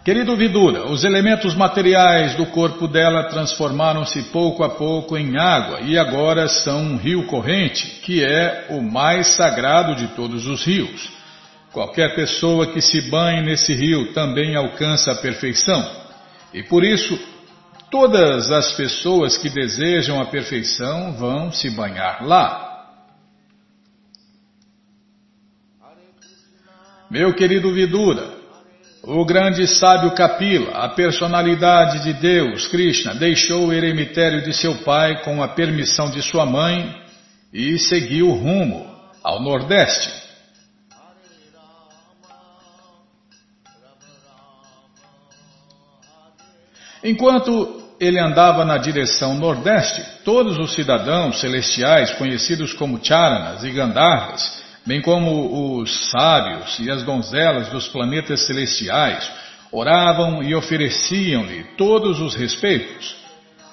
Querido 0.06 0.36
Vidura, 0.36 0.86
os 0.86 1.02
elementos 1.02 1.56
materiais 1.56 2.36
do 2.36 2.46
corpo 2.46 2.86
dela 2.86 3.24
transformaram-se 3.24 4.22
pouco 4.30 4.62
a 4.62 4.68
pouco 4.68 5.16
em 5.16 5.36
água 5.36 5.80
e 5.80 5.98
agora 5.98 6.46
são 6.46 6.80
um 6.80 6.96
rio 6.96 7.26
corrente, 7.26 7.84
que 8.02 8.24
é 8.24 8.68
o 8.70 8.80
mais 8.80 9.34
sagrado 9.34 9.96
de 9.96 10.06
todos 10.14 10.46
os 10.46 10.64
rios. 10.64 11.10
Qualquer 11.72 12.14
pessoa 12.14 12.68
que 12.68 12.80
se 12.80 13.00
banhe 13.10 13.42
nesse 13.42 13.74
rio 13.74 14.12
também 14.12 14.54
alcança 14.54 15.10
a 15.10 15.16
perfeição. 15.16 15.84
E 16.54 16.62
por 16.62 16.84
isso, 16.84 17.18
todas 17.90 18.52
as 18.52 18.74
pessoas 18.74 19.36
que 19.36 19.50
desejam 19.50 20.22
a 20.22 20.26
perfeição 20.26 21.14
vão 21.14 21.50
se 21.50 21.68
banhar 21.68 22.24
lá. 22.24 22.94
Meu 27.10 27.34
querido 27.34 27.74
Vidura, 27.74 28.35
o 29.06 29.24
grande 29.24 29.68
sábio 29.68 30.10
Kapila, 30.16 30.84
a 30.84 30.88
personalidade 30.88 32.02
de 32.02 32.12
Deus, 32.12 32.66
Krishna, 32.66 33.14
deixou 33.14 33.68
o 33.68 33.72
eremitério 33.72 34.42
de 34.42 34.52
seu 34.52 34.74
pai 34.78 35.22
com 35.22 35.40
a 35.40 35.48
permissão 35.48 36.10
de 36.10 36.20
sua 36.20 36.44
mãe 36.44 36.92
e 37.52 37.78
seguiu 37.78 38.32
rumo 38.32 38.84
ao 39.22 39.40
nordeste. 39.40 40.12
Enquanto 47.04 47.80
ele 48.00 48.18
andava 48.18 48.64
na 48.64 48.76
direção 48.76 49.34
nordeste, 49.34 50.04
todos 50.24 50.58
os 50.58 50.74
cidadãos 50.74 51.40
celestiais, 51.40 52.10
conhecidos 52.14 52.72
como 52.72 53.02
Charanas 53.02 53.62
e 53.62 53.70
Gandharvas, 53.70 54.65
bem 54.86 55.02
como 55.02 55.80
os 55.80 56.10
sábios 56.10 56.78
e 56.78 56.90
as 56.90 57.02
donzelas 57.02 57.68
dos 57.70 57.88
planetas 57.88 58.46
celestiais, 58.46 59.28
oravam 59.72 60.42
e 60.42 60.54
ofereciam-lhe 60.54 61.64
todos 61.76 62.20
os 62.20 62.34
respeitos. 62.34 63.16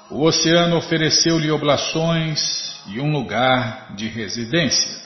O 0.09 0.23
oceano 0.23 0.77
ofereceu-lhe 0.77 1.51
oblações 1.51 2.81
e 2.87 2.99
um 2.99 3.11
lugar 3.11 3.93
de 3.95 4.07
residência. 4.07 5.03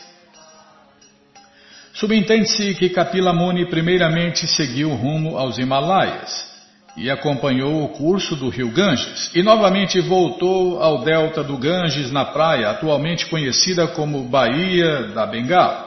Subentende-se 1.94 2.76
que 2.76 2.90
Kapila 2.90 3.34
Muni 3.34 3.66
primeiramente 3.66 4.48
seguiu 4.48 4.94
rumo 4.94 5.38
aos 5.38 5.58
Himalaias 5.58 6.48
e 6.96 7.10
acompanhou 7.12 7.84
o 7.84 7.90
curso 7.90 8.36
do 8.36 8.50
rio 8.50 8.72
Ganges 8.72 9.32
e 9.36 9.44
novamente 9.44 10.00
voltou 10.02 10.82
ao 10.82 11.04
delta 11.04 11.44
do 11.44 11.58
Ganges 11.58 12.12
na 12.12 12.26
praia 12.26 12.70
atualmente 12.70 13.26
conhecida 13.28 13.88
como 13.88 14.24
Baía 14.24 15.08
da 15.08 15.26
Bengala. 15.26 15.87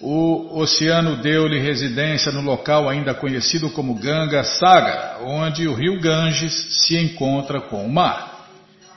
O 0.00 0.60
oceano 0.60 1.16
deu-lhe 1.16 1.58
residência 1.58 2.30
no 2.30 2.40
local 2.40 2.88
ainda 2.88 3.14
conhecido 3.14 3.68
como 3.70 3.94
Ganga 3.94 4.44
Sagar, 4.44 5.18
onde 5.22 5.66
o 5.66 5.74
rio 5.74 6.00
Ganges 6.00 6.52
se 6.86 6.96
encontra 6.96 7.60
com 7.60 7.84
o 7.84 7.92
mar. 7.92 8.46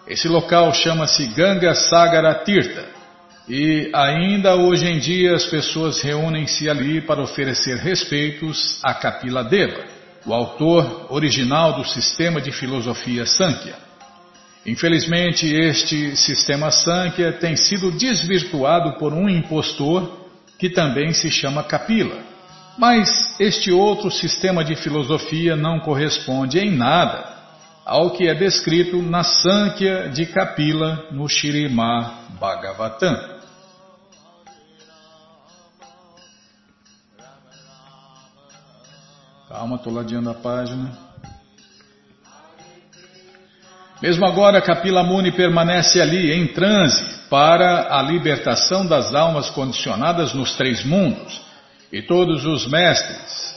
Esse 0.08 0.28
local 0.28 0.72
chama-se 0.74 1.26
Ganga 1.28 1.74
Sagara 1.74 2.36
Tirtha 2.44 2.86
e 3.50 3.90
ainda 3.94 4.56
hoje 4.56 4.86
em 4.86 5.00
dia 5.00 5.34
as 5.34 5.46
pessoas 5.46 6.02
reúnem-se 6.02 6.70
ali 6.70 7.02
para 7.02 7.22
oferecer 7.22 7.78
respeitos 7.78 8.80
a 8.84 8.94
Kapila 8.94 9.44
Deva, 9.44 9.84
o 10.26 10.34
autor 10.34 11.08
original 11.10 11.74
do 11.74 11.84
sistema 11.84 12.40
de 12.40 12.52
filosofia 12.52 13.26
Sankhya. 13.26 13.76
Infelizmente, 14.66 15.52
este 15.52 16.16
sistema 16.16 16.70
Sankhya 16.70 17.34
tem 17.34 17.56
sido 17.56 17.92
desvirtuado 17.92 19.00
por 19.00 19.12
um 19.12 19.28
impostor 19.28 20.21
que 20.62 20.70
também 20.70 21.12
se 21.12 21.32
chama 21.32 21.64
Kapila. 21.64 22.22
Mas 22.78 23.10
este 23.40 23.72
outro 23.72 24.12
sistema 24.12 24.64
de 24.64 24.76
filosofia 24.76 25.56
não 25.56 25.80
corresponde 25.80 26.60
em 26.60 26.70
nada 26.70 27.28
ao 27.84 28.12
que 28.12 28.28
é 28.28 28.36
descrito 28.36 29.02
na 29.02 29.24
Sankhya 29.24 30.10
de 30.10 30.28
Kapila 30.28 31.08
no 31.10 31.28
Shirimá 31.28 32.26
Bhagavatam. 32.40 33.40
Calma, 39.50 39.78
estou 39.78 39.92
ladeando 39.92 40.30
a 40.30 40.36
página. 40.36 41.11
Mesmo 44.02 44.26
agora, 44.26 44.62
Kapila 44.62 45.04
Muni 45.04 45.32
permanece 45.32 46.02
ali 46.02 46.32
em 46.32 46.48
transe 46.48 47.22
para 47.30 47.96
a 47.96 48.02
libertação 48.02 48.86
das 48.86 49.14
almas 49.14 49.50
condicionadas 49.52 50.34
nos 50.34 50.56
três 50.56 50.84
mundos. 50.84 51.40
E 51.94 52.02
todos 52.02 52.44
os 52.46 52.68
mestres, 52.68 53.56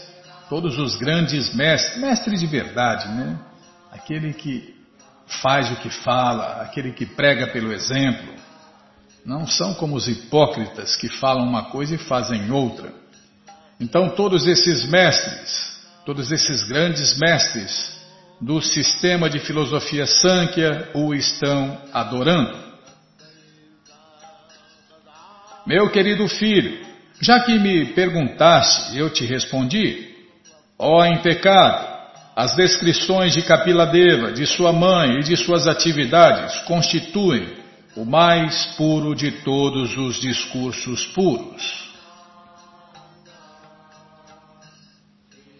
todos 0.51 0.79
os 0.79 0.97
grandes 0.97 1.55
mestres, 1.55 1.99
mestres 1.99 2.41
de 2.41 2.47
verdade, 2.47 3.09
né? 3.09 3.39
Aquele 3.91 4.35
que 4.35 4.75
faz 5.41 5.71
o 5.71 5.77
que 5.77 5.89
fala, 5.89 6.61
aquele 6.61 6.93
que 6.93 7.07
prega 7.07 7.47
pelo 7.47 7.73
exemplo, 7.73 8.35
não 9.25 9.47
são 9.47 9.73
como 9.73 9.97
os 9.97 10.07
hipócritas 10.07 10.95
que 10.97 11.09
falam 11.09 11.49
uma 11.49 11.71
coisa 11.71 11.95
e 11.95 11.99
fazem 11.99 12.51
outra. 12.51 12.93
Então, 13.81 14.11
todos 14.11 14.47
esses 14.47 14.85
mestres, 14.85 15.79
todos 16.05 16.31
esses 16.31 16.65
grandes 16.65 17.19
mestres 17.19 17.94
do 18.41 18.61
sistema 18.61 19.31
de 19.31 19.39
filosofia 19.39 20.07
Sankhya 20.07 20.91
o 20.95 21.15
estão 21.15 21.79
adorando. 21.93 22.65
Meu 25.67 25.91
querido 25.91 26.29
filho, 26.29 26.85
já 27.21 27.41
que 27.41 27.59
me 27.59 27.87
perguntaste, 27.87 28.99
eu 28.99 29.09
te 29.11 29.25
respondi. 29.25 30.15
Ó 30.79 31.01
oh, 31.01 31.05
impecado, 31.07 31.95
as 32.37 32.55
descrições 32.57 33.33
de 33.33 33.43
Kapila 33.43 33.87
Deva, 33.87 34.33
de 34.33 34.47
sua 34.47 34.73
mãe 34.73 35.21
e 35.21 35.23
de 35.23 35.37
suas 35.37 35.67
atividades 35.67 36.59
constituem 36.65 37.65
o 37.97 38.05
mais 38.05 38.67
puro 38.77 39.15
de 39.15 39.31
todos 39.43 39.97
os 39.97 40.17
discursos 40.17 41.07
puros. 41.07 41.95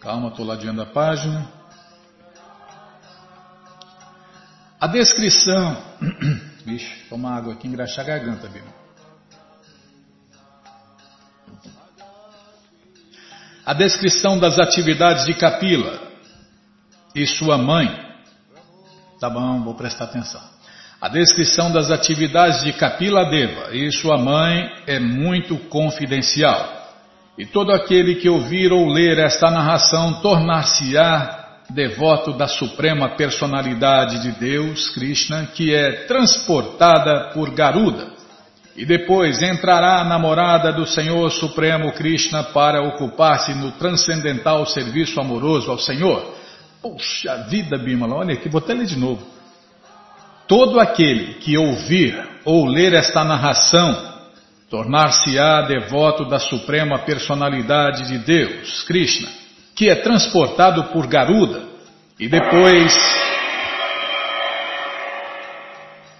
Calma, 0.01 0.27
estou 0.27 0.45
ladeando 0.45 0.81
a 0.81 0.85
página. 0.85 1.47
A 4.85 4.87
descrição. 4.87 5.75
Vixe, 6.63 7.09
toma 7.09 7.35
água 7.35 7.53
aqui, 7.53 7.67
engraxar 7.67 8.05
a 8.05 8.07
garganta, 8.07 8.47
viu? 8.47 8.61
A 13.65 13.73
descrição 13.73 14.37
das 14.37 14.59
atividades 14.59 15.25
de 15.25 15.33
Kapila 15.33 15.99
e 17.15 17.25
sua 17.25 17.57
mãe. 17.57 17.89
Tá 19.19 19.27
bom, 19.27 19.63
vou 19.63 19.73
prestar 19.73 20.03
atenção. 20.03 20.41
A 21.01 21.09
descrição 21.09 21.71
das 21.71 21.89
atividades 21.89 22.63
de 22.63 22.71
Kapila 22.73 23.27
Deva 23.27 23.75
e 23.75 23.91
sua 23.91 24.19
mãe 24.19 24.71
é 24.85 24.99
muito 24.99 25.57
confidencial. 25.67 26.93
E 27.39 27.43
todo 27.47 27.71
aquele 27.71 28.17
que 28.17 28.29
ouvir 28.29 28.71
ou 28.71 28.87
ler 28.87 29.17
esta 29.17 29.49
narração 29.49 30.21
tornar-se-á 30.21 31.44
devoto 31.69 32.33
da 32.33 32.47
suprema 32.47 33.09
personalidade 33.15 34.21
de 34.21 34.31
Deus, 34.39 34.89
Krishna, 34.89 35.47
que 35.53 35.73
é 35.73 36.05
transportada 36.05 37.31
por 37.33 37.51
Garuda. 37.51 38.13
E 38.75 38.85
depois 38.85 39.41
entrará 39.41 40.01
a 40.01 40.03
namorada 40.03 40.71
do 40.73 40.85
Senhor 40.85 41.31
Supremo 41.31 41.93
Krishna 41.93 42.43
para 42.43 42.81
ocupar-se 42.81 43.53
no 43.53 43.71
transcendental 43.71 44.65
serviço 44.65 45.19
amoroso 45.19 45.71
ao 45.71 45.79
Senhor. 45.79 46.35
Puxa 46.81 47.45
vida, 47.49 47.77
Bimala, 47.77 48.15
olha 48.15 48.33
aqui, 48.33 48.49
vou 48.49 48.59
até 48.59 48.73
ler 48.73 48.85
de 48.85 48.97
novo. 48.97 49.25
Todo 50.47 50.79
aquele 50.79 51.35
que 51.35 51.57
ouvir 51.57 52.21
ou 52.43 52.65
ler 52.65 52.93
esta 52.93 53.23
narração 53.23 54.13
tornar-se-á 54.69 55.61
devoto 55.61 56.25
da 56.25 56.37
suprema 56.37 56.99
personalidade 56.99 58.07
de 58.07 58.17
Deus, 58.19 58.83
Krishna, 58.83 59.29
que 59.75 59.89
é 59.89 59.95
transportado 59.95 60.85
por 60.85 61.05
Garuda 61.07 61.67
e 62.17 62.29
depois 62.29 62.93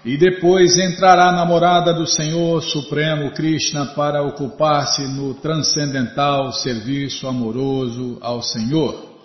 e 0.04 0.16
depois 0.16 0.78
entrará 0.78 1.30
a 1.30 1.32
namorada 1.32 1.92
do 1.92 2.06
Senhor 2.06 2.62
Supremo 2.62 3.32
Krishna 3.32 3.86
para 3.86 4.22
ocupar-se 4.22 5.02
no 5.08 5.34
transcendental 5.34 6.52
serviço 6.52 7.26
amoroso 7.26 8.18
ao 8.20 8.40
Senhor. 8.40 9.16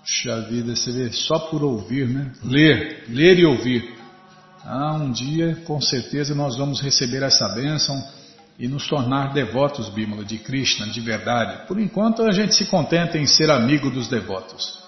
Puxa 0.00 0.40
vida, 0.42 0.76
você 0.76 0.92
vê 0.92 1.10
só 1.10 1.40
por 1.40 1.64
ouvir, 1.64 2.08
né? 2.08 2.32
Ler, 2.44 3.04
ler 3.08 3.38
e 3.40 3.46
ouvir. 3.46 3.94
Ah, 4.64 4.94
um 4.94 5.10
dia, 5.10 5.56
com 5.64 5.80
certeza, 5.80 6.34
nós 6.34 6.56
vamos 6.56 6.80
receber 6.80 7.22
essa 7.22 7.48
bênção 7.48 8.00
e 8.60 8.68
nos 8.68 8.86
tornar 8.86 9.32
devotos, 9.32 9.88
Bímola, 9.88 10.22
de 10.22 10.36
Krishna, 10.36 10.86
de 10.88 11.00
verdade. 11.00 11.66
Por 11.66 11.80
enquanto, 11.80 12.22
a 12.22 12.30
gente 12.30 12.54
se 12.54 12.66
contenta 12.66 13.16
em 13.16 13.24
ser 13.24 13.50
amigo 13.50 13.90
dos 13.90 14.06
devotos. 14.06 14.78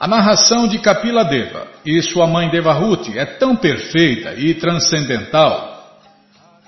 A 0.00 0.08
narração 0.08 0.66
de 0.66 0.80
Kapila 0.80 1.24
Deva 1.24 1.68
e 1.86 2.02
sua 2.02 2.26
mãe 2.26 2.50
Devahuti 2.50 3.16
é 3.16 3.24
tão 3.24 3.54
perfeita 3.54 4.34
e 4.34 4.52
transcendental 4.54 6.00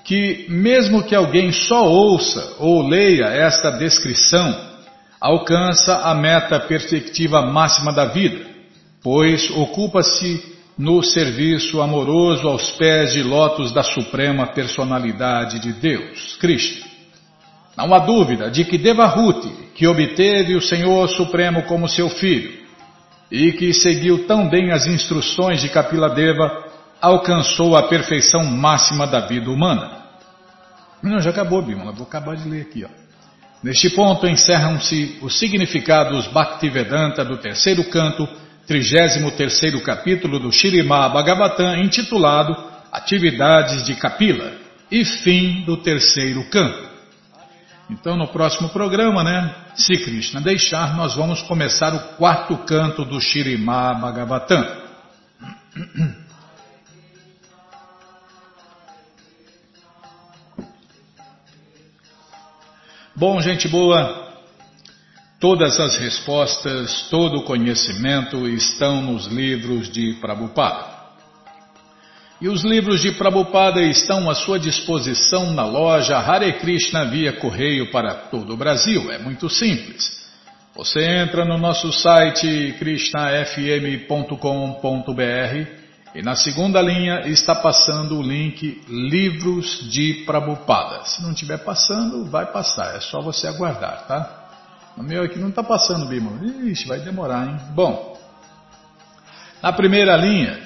que, 0.05 0.45
mesmo 0.47 1.03
que 1.03 1.13
alguém 1.13 1.51
só 1.51 1.85
ouça 1.85 2.55
ou 2.59 2.87
leia 2.87 3.25
esta 3.25 3.69
descrição, 3.69 4.57
alcança 5.19 5.97
a 5.97 6.15
meta 6.15 6.61
perspectiva 6.61 7.41
máxima 7.41 7.91
da 7.91 8.05
vida, 8.05 8.45
pois 9.03 9.51
ocupa-se 9.51 10.58
no 10.79 11.03
serviço 11.03 11.81
amoroso 11.81 12.47
aos 12.47 12.71
pés 12.71 13.11
de 13.11 13.21
lótus 13.21 13.73
da 13.73 13.83
suprema 13.83 14.47
personalidade 14.47 15.59
de 15.59 15.73
Deus, 15.73 16.37
Cristo. 16.37 16.87
Não 17.75 17.93
há 17.93 17.99
dúvida 17.99 18.49
de 18.49 18.63
que 18.63 18.77
Devahuti, 18.77 19.49
que 19.75 19.85
obteve 19.85 20.55
o 20.55 20.61
Senhor 20.61 21.09
Supremo 21.09 21.63
como 21.63 21.89
seu 21.89 22.09
filho 22.09 22.57
e 23.29 23.51
que 23.51 23.73
seguiu 23.73 24.25
tão 24.25 24.47
bem 24.47 24.71
as 24.71 24.87
instruções 24.87 25.61
de 25.61 25.67
Kapila 25.67 26.09
Deva, 26.09 26.49
alcançou 27.01 27.75
a 27.75 27.83
perfeição 27.83 28.45
máxima 28.45 29.05
da 29.05 29.27
vida 29.27 29.51
humana. 29.51 29.99
Não, 31.03 31.19
já 31.19 31.31
acabou, 31.31 31.61
Bimala, 31.61 31.91
vou 31.91 32.07
acabar 32.07 32.37
de 32.37 32.47
ler 32.47 32.61
aqui. 32.61 32.85
Ó. 32.85 32.89
Neste 33.61 33.89
ponto 33.89 34.25
encerram-se 34.25 35.19
os 35.21 35.37
significados 35.37 36.27
Bhaktivedanta 36.27 37.25
do 37.25 37.37
terceiro 37.37 37.83
canto, 37.89 38.27
33 38.69 39.81
capítulo 39.83 40.37
do 40.39 40.51
Shirimá 40.51 41.09
Bhagavatam, 41.09 41.75
intitulado 41.77 42.55
Atividades 42.91 43.83
de 43.83 43.95
Kapila, 43.95 44.53
e 44.91 45.03
fim 45.03 45.63
do 45.65 45.77
terceiro 45.77 46.47
canto. 46.51 46.87
Então, 47.89 48.15
no 48.15 48.27
próximo 48.27 48.69
programa, 48.69 49.23
né, 49.23 49.55
se 49.73 49.97
Krishna 49.97 50.39
deixar, 50.39 50.95
nós 50.95 51.15
vamos 51.15 51.41
começar 51.41 51.95
o 51.95 52.15
quarto 52.15 52.55
canto 52.57 53.03
do 53.03 53.19
Shirimá 53.19 53.95
Bhagavatam. 53.95 54.63
Bom, 63.15 63.41
gente 63.41 63.67
boa, 63.67 64.28
todas 65.39 65.79
as 65.79 65.97
respostas, 65.97 67.07
todo 67.09 67.37
o 67.37 67.43
conhecimento 67.43 68.47
estão 68.47 69.01
nos 69.01 69.27
livros 69.27 69.89
de 69.89 70.13
Prabhupada. 70.15 70.99
E 72.41 72.47
os 72.47 72.63
livros 72.63 73.01
de 73.01 73.11
Prabhupada 73.13 73.81
estão 73.81 74.29
à 74.29 74.35
sua 74.35 74.59
disposição 74.59 75.51
na 75.53 75.65
loja 75.65 76.17
Hare 76.17 76.53
Krishna 76.53 77.05
via 77.05 77.33
correio 77.33 77.91
para 77.91 78.13
todo 78.13 78.53
o 78.53 78.57
Brasil. 78.57 79.11
É 79.11 79.17
muito 79.17 79.49
simples. 79.49 80.19
Você 80.75 81.03
entra 81.03 81.43
no 81.43 81.57
nosso 81.57 81.91
site 81.91 82.75
krishnafm.com.br 82.79 85.79
e 86.15 86.21
na 86.21 86.35
segunda 86.35 86.81
linha 86.81 87.27
está 87.27 87.53
passando 87.53 88.17
o 88.17 88.21
link 88.21 88.81
Livros 88.87 89.89
de 89.91 90.23
Prabupada. 90.25 91.03
Se 91.03 91.21
não 91.21 91.31
estiver 91.31 91.57
passando, 91.57 92.23
vai 92.25 92.45
passar. 92.45 92.95
É 92.95 93.01
só 93.01 93.21
você 93.21 93.47
aguardar, 93.47 94.05
tá? 94.07 94.38
O 94.99 95.03
meu 95.03 95.23
aqui 95.23 95.39
não 95.39 95.47
está 95.47 95.63
passando, 95.63 96.07
Bima. 96.07 96.45
Ixi, 96.65 96.85
vai 96.85 96.99
demorar, 96.99 97.47
hein? 97.47 97.57
Bom, 97.73 98.19
na 99.63 99.71
primeira 99.71 100.17
linha 100.17 100.59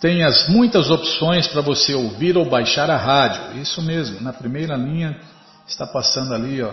tem 0.00 0.22
as 0.22 0.48
muitas 0.48 0.90
opções 0.90 1.48
para 1.48 1.60
você 1.60 1.92
ouvir 1.92 2.36
ou 2.36 2.48
baixar 2.48 2.88
a 2.88 2.96
rádio. 2.96 3.60
Isso 3.60 3.82
mesmo, 3.82 4.20
na 4.20 4.32
primeira 4.32 4.76
linha 4.76 5.18
está 5.66 5.88
passando 5.88 6.32
ali, 6.32 6.62
ó. 6.62 6.72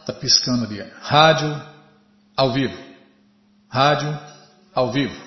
Está 0.00 0.14
piscando 0.14 0.64
ali. 0.64 0.82
Rádio 1.02 1.62
ao 2.34 2.54
vivo. 2.54 2.78
Rádio 3.68 4.18
ao 4.74 4.90
vivo. 4.90 5.20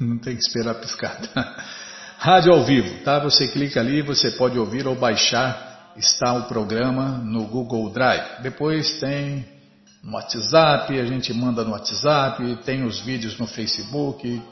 Não 0.00 0.18
tem 0.18 0.34
que 0.34 0.42
esperar 0.42 0.74
piscar. 0.74 1.20
Tá? 1.20 1.64
Rádio 2.18 2.52
ao 2.52 2.64
vivo, 2.64 3.04
tá? 3.04 3.20
Você 3.20 3.46
clica 3.46 3.78
ali, 3.78 4.02
você 4.02 4.32
pode 4.32 4.58
ouvir 4.58 4.88
ou 4.88 4.96
baixar. 4.96 5.92
Está 5.96 6.32
o 6.32 6.48
programa 6.48 7.18
no 7.18 7.46
Google 7.46 7.90
Drive. 7.90 8.42
Depois 8.42 8.98
tem 8.98 9.57
no 10.02 10.14
WhatsApp, 10.14 10.98
a 10.98 11.04
gente 11.04 11.32
manda 11.34 11.64
no 11.64 11.72
WhatsApp, 11.72 12.56
tem 12.64 12.84
os 12.84 13.00
vídeos 13.00 13.38
no 13.38 13.46
Facebook, 13.46 14.42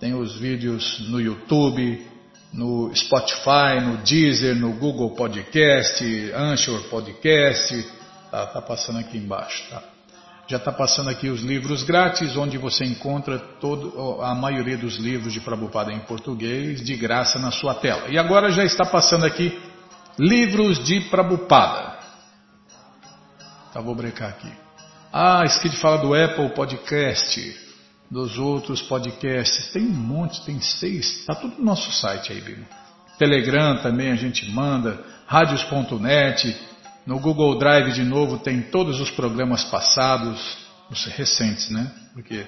tem 0.00 0.14
os 0.14 0.36
vídeos 0.36 1.08
no 1.08 1.20
YouTube, 1.20 2.06
no 2.52 2.94
Spotify, 2.94 3.80
no 3.82 3.98
Deezer, 3.98 4.54
no 4.54 4.72
Google 4.74 5.10
Podcast, 5.14 6.04
Anchor 6.34 6.82
Podcast, 6.88 7.88
tá, 8.30 8.46
tá 8.46 8.62
passando 8.62 9.00
aqui 9.00 9.18
embaixo, 9.18 9.68
tá? 9.70 9.82
Já 10.46 10.58
está 10.58 10.70
passando 10.70 11.08
aqui 11.08 11.30
os 11.30 11.40
livros 11.40 11.82
grátis, 11.84 12.36
onde 12.36 12.58
você 12.58 12.84
encontra 12.84 13.38
todo, 13.38 14.20
a 14.20 14.34
maioria 14.34 14.76
dos 14.76 14.98
livros 14.98 15.32
de 15.32 15.40
Prabhupada 15.40 15.90
em 15.90 16.00
português 16.00 16.84
de 16.84 16.94
graça 16.96 17.38
na 17.38 17.50
sua 17.50 17.74
tela. 17.74 18.10
E 18.10 18.18
agora 18.18 18.50
já 18.50 18.62
está 18.62 18.84
passando 18.84 19.24
aqui 19.24 19.58
livros 20.18 20.84
de 20.84 21.00
Prabhupada. 21.08 21.98
Tá, 23.72 23.80
vou 23.80 23.94
brecar 23.94 24.28
aqui. 24.28 24.63
Ah, 25.16 25.44
esqueci 25.44 25.76
de 25.76 25.80
falar 25.80 25.98
do 25.98 26.12
Apple 26.12 26.48
Podcast, 26.56 27.56
dos 28.10 28.36
outros 28.36 28.82
podcasts. 28.82 29.70
Tem 29.70 29.86
um 29.86 29.92
monte, 29.92 30.44
tem 30.44 30.60
seis. 30.60 31.20
Está 31.20 31.36
tudo 31.36 31.56
no 31.56 31.64
nosso 31.64 31.92
site 31.92 32.32
aí, 32.32 32.40
Bima. 32.40 32.66
Telegram 33.16 33.80
também 33.80 34.10
a 34.10 34.16
gente 34.16 34.50
manda, 34.50 35.04
radios.net, 35.28 36.60
no 37.06 37.20
Google 37.20 37.56
Drive 37.60 37.92
de 37.92 38.02
novo 38.02 38.38
tem 38.38 38.60
todos 38.60 39.00
os 39.00 39.08
programas 39.08 39.62
passados, 39.62 40.58
os 40.90 41.04
recentes, 41.04 41.70
né? 41.70 41.92
Porque 42.12 42.44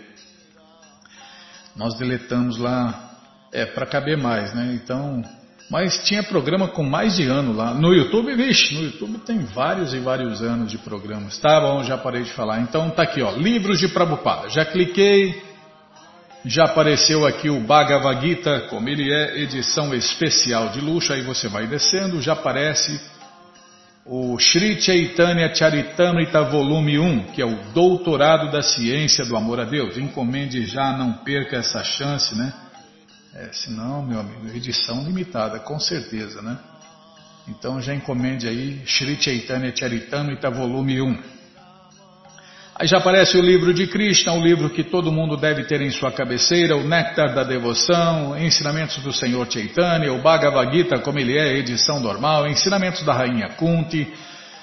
nós 1.77 1.95
deletamos 1.95 2.59
lá, 2.59 3.17
é 3.53 3.65
para 3.65 3.87
caber 3.87 4.19
mais, 4.19 4.53
né? 4.53 4.73
Então 4.75 5.23
mas 5.69 5.99
tinha 6.05 6.23
programa 6.23 6.69
com 6.69 6.85
mais 6.85 7.17
de 7.17 7.25
ano 7.25 7.53
lá. 7.53 7.75
No 7.75 7.93
YouTube, 7.93 8.35
vixe, 8.37 8.75
no 8.75 8.85
YouTube 8.85 9.19
tem 9.19 9.41
vários 9.41 9.93
e 9.93 9.99
vários 9.99 10.41
anos 10.41 10.71
de 10.71 10.79
programas. 10.79 11.39
Tá 11.39 11.61
bom, 11.61 11.83
já 11.83 11.99
parei 11.99 12.23
de 12.23 12.33
falar. 12.33 12.61
Então 12.61 12.91
tá 12.91 13.03
aqui, 13.03 13.21
ó, 13.21 13.33
livros 13.33 13.79
de 13.79 13.89
Prabhupada. 13.89 14.49
Já 14.49 14.65
cliquei, 14.65 15.43
já 16.45 16.65
apareceu 16.65 17.27
aqui 17.27 17.51
o 17.51 17.61
Bhagavad 17.61 18.21
Gita, 18.21 18.67
como 18.71 18.89
ele 18.89 19.13
é, 19.13 19.41
edição 19.41 19.93
especial 19.93 20.69
de 20.69 20.81
luxo. 20.81 21.13
Aí 21.13 21.23
você 21.23 21.49
vai 21.49 21.67
descendo, 21.67 22.23
já 22.23 22.35
aparece 22.35 23.01
o 24.05 24.39
Sri 24.39 24.81
Chaitanya 24.81 25.53
Charitamrita 25.53 26.45
volume 26.45 26.97
1, 26.97 27.33
que 27.33 27.43
é 27.43 27.45
o 27.45 27.57
Doutorado 27.75 28.53
da 28.53 28.63
Ciência 28.63 29.25
do 29.25 29.37
Amor 29.37 29.59
a 29.59 29.65
Deus. 29.65 29.99
Encomende 29.99 30.65
já, 30.65 30.97
não 30.97 31.13
perca 31.25 31.57
essa 31.57 31.83
chance, 31.83 32.37
né? 32.37 32.53
É, 33.39 33.51
senão, 33.53 34.03
meu 34.03 34.19
amigo, 34.19 34.49
edição 34.57 35.05
limitada, 35.05 35.59
com 35.59 35.79
certeza, 35.79 36.41
né? 36.41 36.59
Então 37.47 37.83
já 37.83 37.95
encomende 37.95 38.49
aí 38.49 38.81
Sri 38.87 39.21
Chaitanya 39.21 39.77
Charitamrita 39.77 40.51
volume 40.51 41.03
1. 41.03 41.19
Aí 42.77 42.87
já 42.87 42.97
aparece 42.97 43.37
o 43.37 43.43
livro 43.43 43.75
de 43.75 43.89
Krishna, 43.89 44.33
o 44.33 44.43
livro 44.43 44.71
que 44.71 44.83
todo 44.83 45.13
mundo 45.13 45.37
deve 45.37 45.65
ter 45.65 45.83
em 45.83 45.91
sua 45.91 46.11
cabeceira, 46.11 46.79
o 46.79 46.89
Néctar 46.89 47.35
da 47.35 47.45
Devoção, 47.45 48.39
Ensinamentos 48.39 49.03
do 49.03 49.13
Senhor 49.13 49.47
Chaitanya, 49.53 50.15
o 50.15 50.23
Bhagavad 50.23 50.75
Gita, 50.75 50.99
como 51.01 51.19
ele 51.19 51.37
é, 51.37 51.59
edição 51.59 52.01
normal, 52.01 52.47
Ensinamentos 52.49 53.03
da 53.03 53.13
Rainha 53.13 53.51
Kunti, 53.51 54.11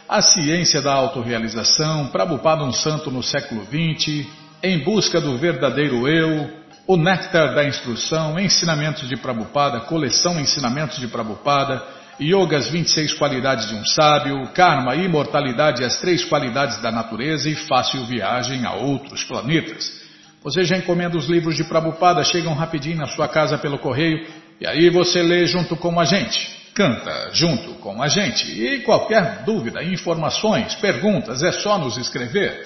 A 0.10 0.20
Ciência 0.20 0.82
da 0.82 0.94
Autorealização, 0.94 2.08
Prabhupada 2.08 2.64
um 2.64 2.74
Santo 2.74 3.12
no 3.12 3.22
século 3.22 3.66
XX, 3.66 4.26
Em 4.64 4.84
Busca 4.84 5.22
do 5.22 5.38
Verdadeiro 5.38 6.08
Eu, 6.08 6.63
o 6.86 6.98
Néctar 6.98 7.56
da 7.56 7.66
Instrução, 7.66 8.38
Ensinamentos 8.38 9.08
de 9.08 9.16
Prabhupada, 9.16 9.82
Coleção 9.82 10.40
Ensinamentos 10.40 11.00
de 11.00 11.08
Prabhupada, 11.08 11.82
Yoga, 12.22 12.58
as 12.58 12.70
26 12.70 13.14
qualidades 13.14 13.70
de 13.70 13.76
um 13.76 13.86
sábio, 13.86 14.48
Karma, 14.54 14.96
Imortalidade 14.96 15.84
as 15.84 16.00
três 16.00 16.24
qualidades 16.26 16.82
da 16.82 16.92
natureza 16.92 17.50
e 17.50 17.56
Fácil 17.56 18.06
Viagem 18.06 18.66
a 18.66 18.74
outros 18.74 19.24
planetas. 19.24 20.04
Você 20.44 20.66
já 20.66 20.78
encomenda 20.78 21.18
os 21.18 21.28
livros 21.28 21.56
de 21.56 21.64
Prabhupada, 21.64 22.24
chegam 22.24 22.54
rapidinho 22.54 22.98
na 22.98 23.08
sua 23.08 23.28
casa 23.28 23.58
pelo 23.58 23.80
correio 23.80 24.28
e 24.60 24.68
aí 24.68 24.90
você 24.90 25.24
lê 25.24 25.46
junto 25.46 25.76
com 25.78 26.00
a 26.00 26.06
gente. 26.06 26.64
Canta 26.76 27.30
junto 27.32 27.76
com 27.76 28.02
a 28.02 28.08
gente. 28.08 28.52
E 28.52 28.80
qualquer 28.82 29.44
dúvida, 29.46 29.84
informações, 29.84 30.76
perguntas, 30.76 31.44
é 31.44 31.52
só 31.52 31.78
nos 31.78 31.98
escrever. 31.98 32.66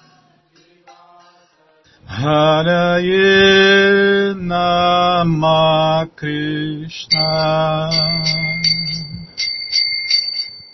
Haraye 2.11 3.23
Nama 4.35 6.05
Krishna. 6.17 7.31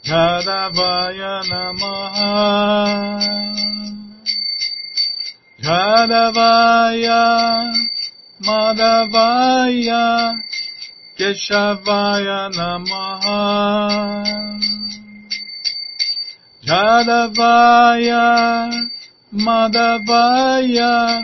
Jadavaya 0.04 1.36
Namaha. 1.46 2.34
Jadavaya 5.62 7.22
Madhavaya 8.42 10.06
Keshavaya 11.18 12.50
Namaha. 12.58 13.42
Jadavaya 16.66 18.26
Madhavaya 19.38 21.22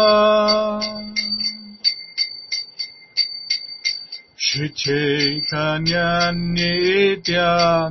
Shri 4.37 4.69
Chaitanya 4.75 6.33
Nityananda 6.33 7.91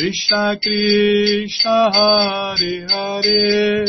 Krishna 0.00 0.56
Krishna 0.62 1.90
Hare 1.92 2.86
Hare. 2.88 3.84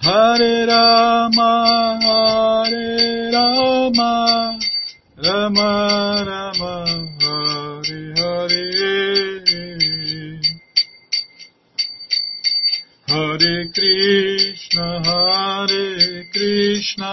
Hare 0.00 0.66
Rama, 0.68 1.98
Hare 2.00 3.32
Rama, 3.32 4.60
Rama 5.24 5.70
Rama, 6.28 6.74
Hare 7.18 8.14
Hare. 8.14 8.68
Hare 13.08 13.56
Krishna, 13.74 15.02
Hare 15.02 16.30
Krishna, 16.32 17.12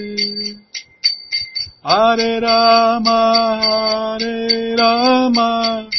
Hare 1.83 2.39
Rama, 2.39 3.57
Hare 3.59 4.75
Rama, 4.77 5.89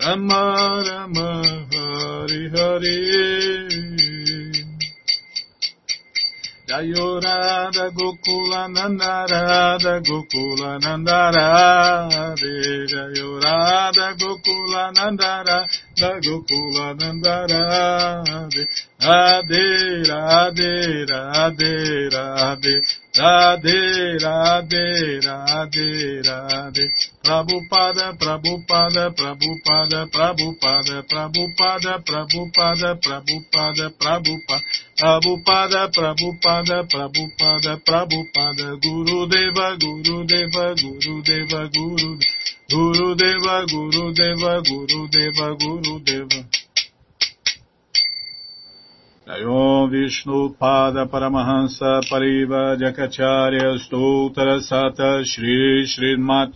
Rama 0.00 0.82
Rama, 0.86 1.42
Hare 1.72 2.50
Hare. 2.54 3.34
Jayo 6.74 7.20
Gokula 7.90 8.68
Nanda 8.72 9.26
Gokula 10.02 10.80
Nanda 10.80 11.30
Radhe 13.44 14.06
Gokula 14.18 14.92
Nanda 14.94 15.66
Radhe 19.04 20.02
Radhe 20.08 21.06
Radhe 21.06 22.72
Radhe 23.14 24.18
Radhe 24.24 25.20
Radhe 25.22 26.22
Radhe 26.26 26.84
Prabhupada 27.24 28.06
Prabhupada 28.18 29.14
Prabhupada 29.14 30.06
Prabhupada 30.10 31.02
Prabhupada 31.06 32.02
Prabhupada 32.02 32.94
Prabhupada 33.00 33.90
Prabhupada 33.98 34.72
Prabhupada 34.98 35.88
Prabhupada 35.94 36.76
Prabhupada 36.90 37.72
Prabhupada 37.86 38.66
Guru 38.82 39.26
Deva 39.28 39.76
Guru 39.78 40.24
Deva 40.26 40.74
Guru 40.74 41.22
Deva 41.22 41.68
Guru 41.68 42.18
Guru 42.70 43.14
Deva 43.14 43.66
Guru 43.68 44.14
Deva 44.14 44.62
Guru 44.62 45.06
Deva 45.12 45.54
Guru 45.54 46.00
Deva. 46.00 46.48
Jayom 49.26 49.90
Vishnu 49.90 50.56
Pada 50.58 51.04
Paramahansa 51.06 52.00
Pariva 52.08 52.74
Jakacharya 52.80 53.76
Stoutra 53.84 54.60
Sata 54.64 55.22
Shri 55.24 55.84
Srimat 55.84 56.54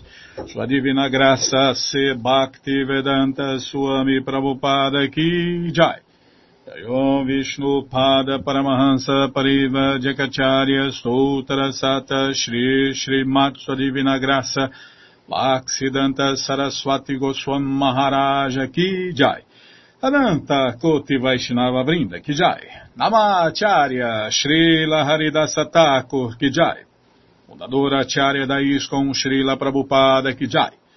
Sua 0.49 0.65
Divina 0.65 1.11
Graça 1.11 1.75
Se 1.75 2.15
Bhakti 2.15 2.85
Vedanta 2.85 3.59
Swami 3.61 4.23
Prabhupada 4.25 5.13
Ki 5.13 5.71
Jai. 5.71 6.01
Jayom 6.67 7.27
Vishnu 7.27 7.87
Pada 7.87 8.39
Paramahansa 8.43 9.31
Pariva 9.31 10.01
Jakacharya 10.01 10.89
Stoutra 10.91 11.71
Sata 11.71 12.33
Shri 12.33 12.95
Srimat 12.95 13.59
Sua 13.59 13.77
Divina 13.77 14.19
Graça 14.19 14.71
Bhaksidanta 15.29 16.37
Saraswati 16.37 17.19
Goswam 17.19 17.63
Maharaja 17.63 18.67
Ki 18.69 19.13
Jai. 19.15 19.43
Ananta 20.01 20.77
Koti 20.81 21.17
Vaishnava 21.19 21.83
Vrinda 21.83 22.21
Kijai, 22.21 22.63
Namacharya 22.97 24.31
Srila 24.31 25.05
Haridasa 25.05 25.69
Thakur 25.73 26.37
Kijai, 26.37 26.85
Fundadora 27.49 28.03
Acharya 28.03 28.47
da 28.47 28.61
Srila 28.61 29.57
Prabhupada 29.57 30.33
Kijai, 30.35 30.71
Prense 30.71 30.88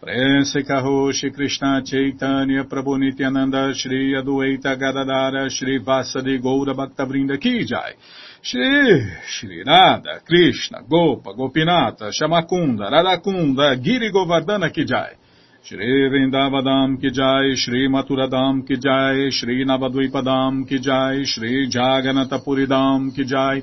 Prense 0.00 0.62
Kahoshi 0.64 1.30
Krishna 1.30 1.82
Chaitanya 1.84 2.64
Prabhunityananda 2.64 3.74
Shri 3.74 4.14
Adueita 4.16 4.74
Gadadara 4.74 5.50
Shri 5.50 5.76
Vasa 5.76 6.22
de 6.22 6.38
Goura 6.38 6.72
Bhaktavrinda 6.72 7.36
Kijai 7.36 7.92
Shri 8.40 9.12
Shri 9.26 9.62
Nada 9.62 10.22
Krishna 10.24 10.80
Gopa 10.88 11.34
Gopinata 11.34 12.10
Shamakunda 12.10 12.88
Radakunda 12.88 13.76
Giri 13.76 14.10
Govardhana 14.10 14.70
Kijai 14.70 15.16
Shri 15.64 16.08
Vrindavadam 16.08 16.96
Kijai 16.98 17.54
Shri 17.56 17.86
Maturadam 17.86 18.66
Kijai 18.66 19.30
Shri 19.30 19.66
Navadvipadam 19.66 20.66
Kijai 20.66 21.26
Shri 21.26 21.68
Jagannathapuridam 21.68 23.14
Kijai 23.14 23.62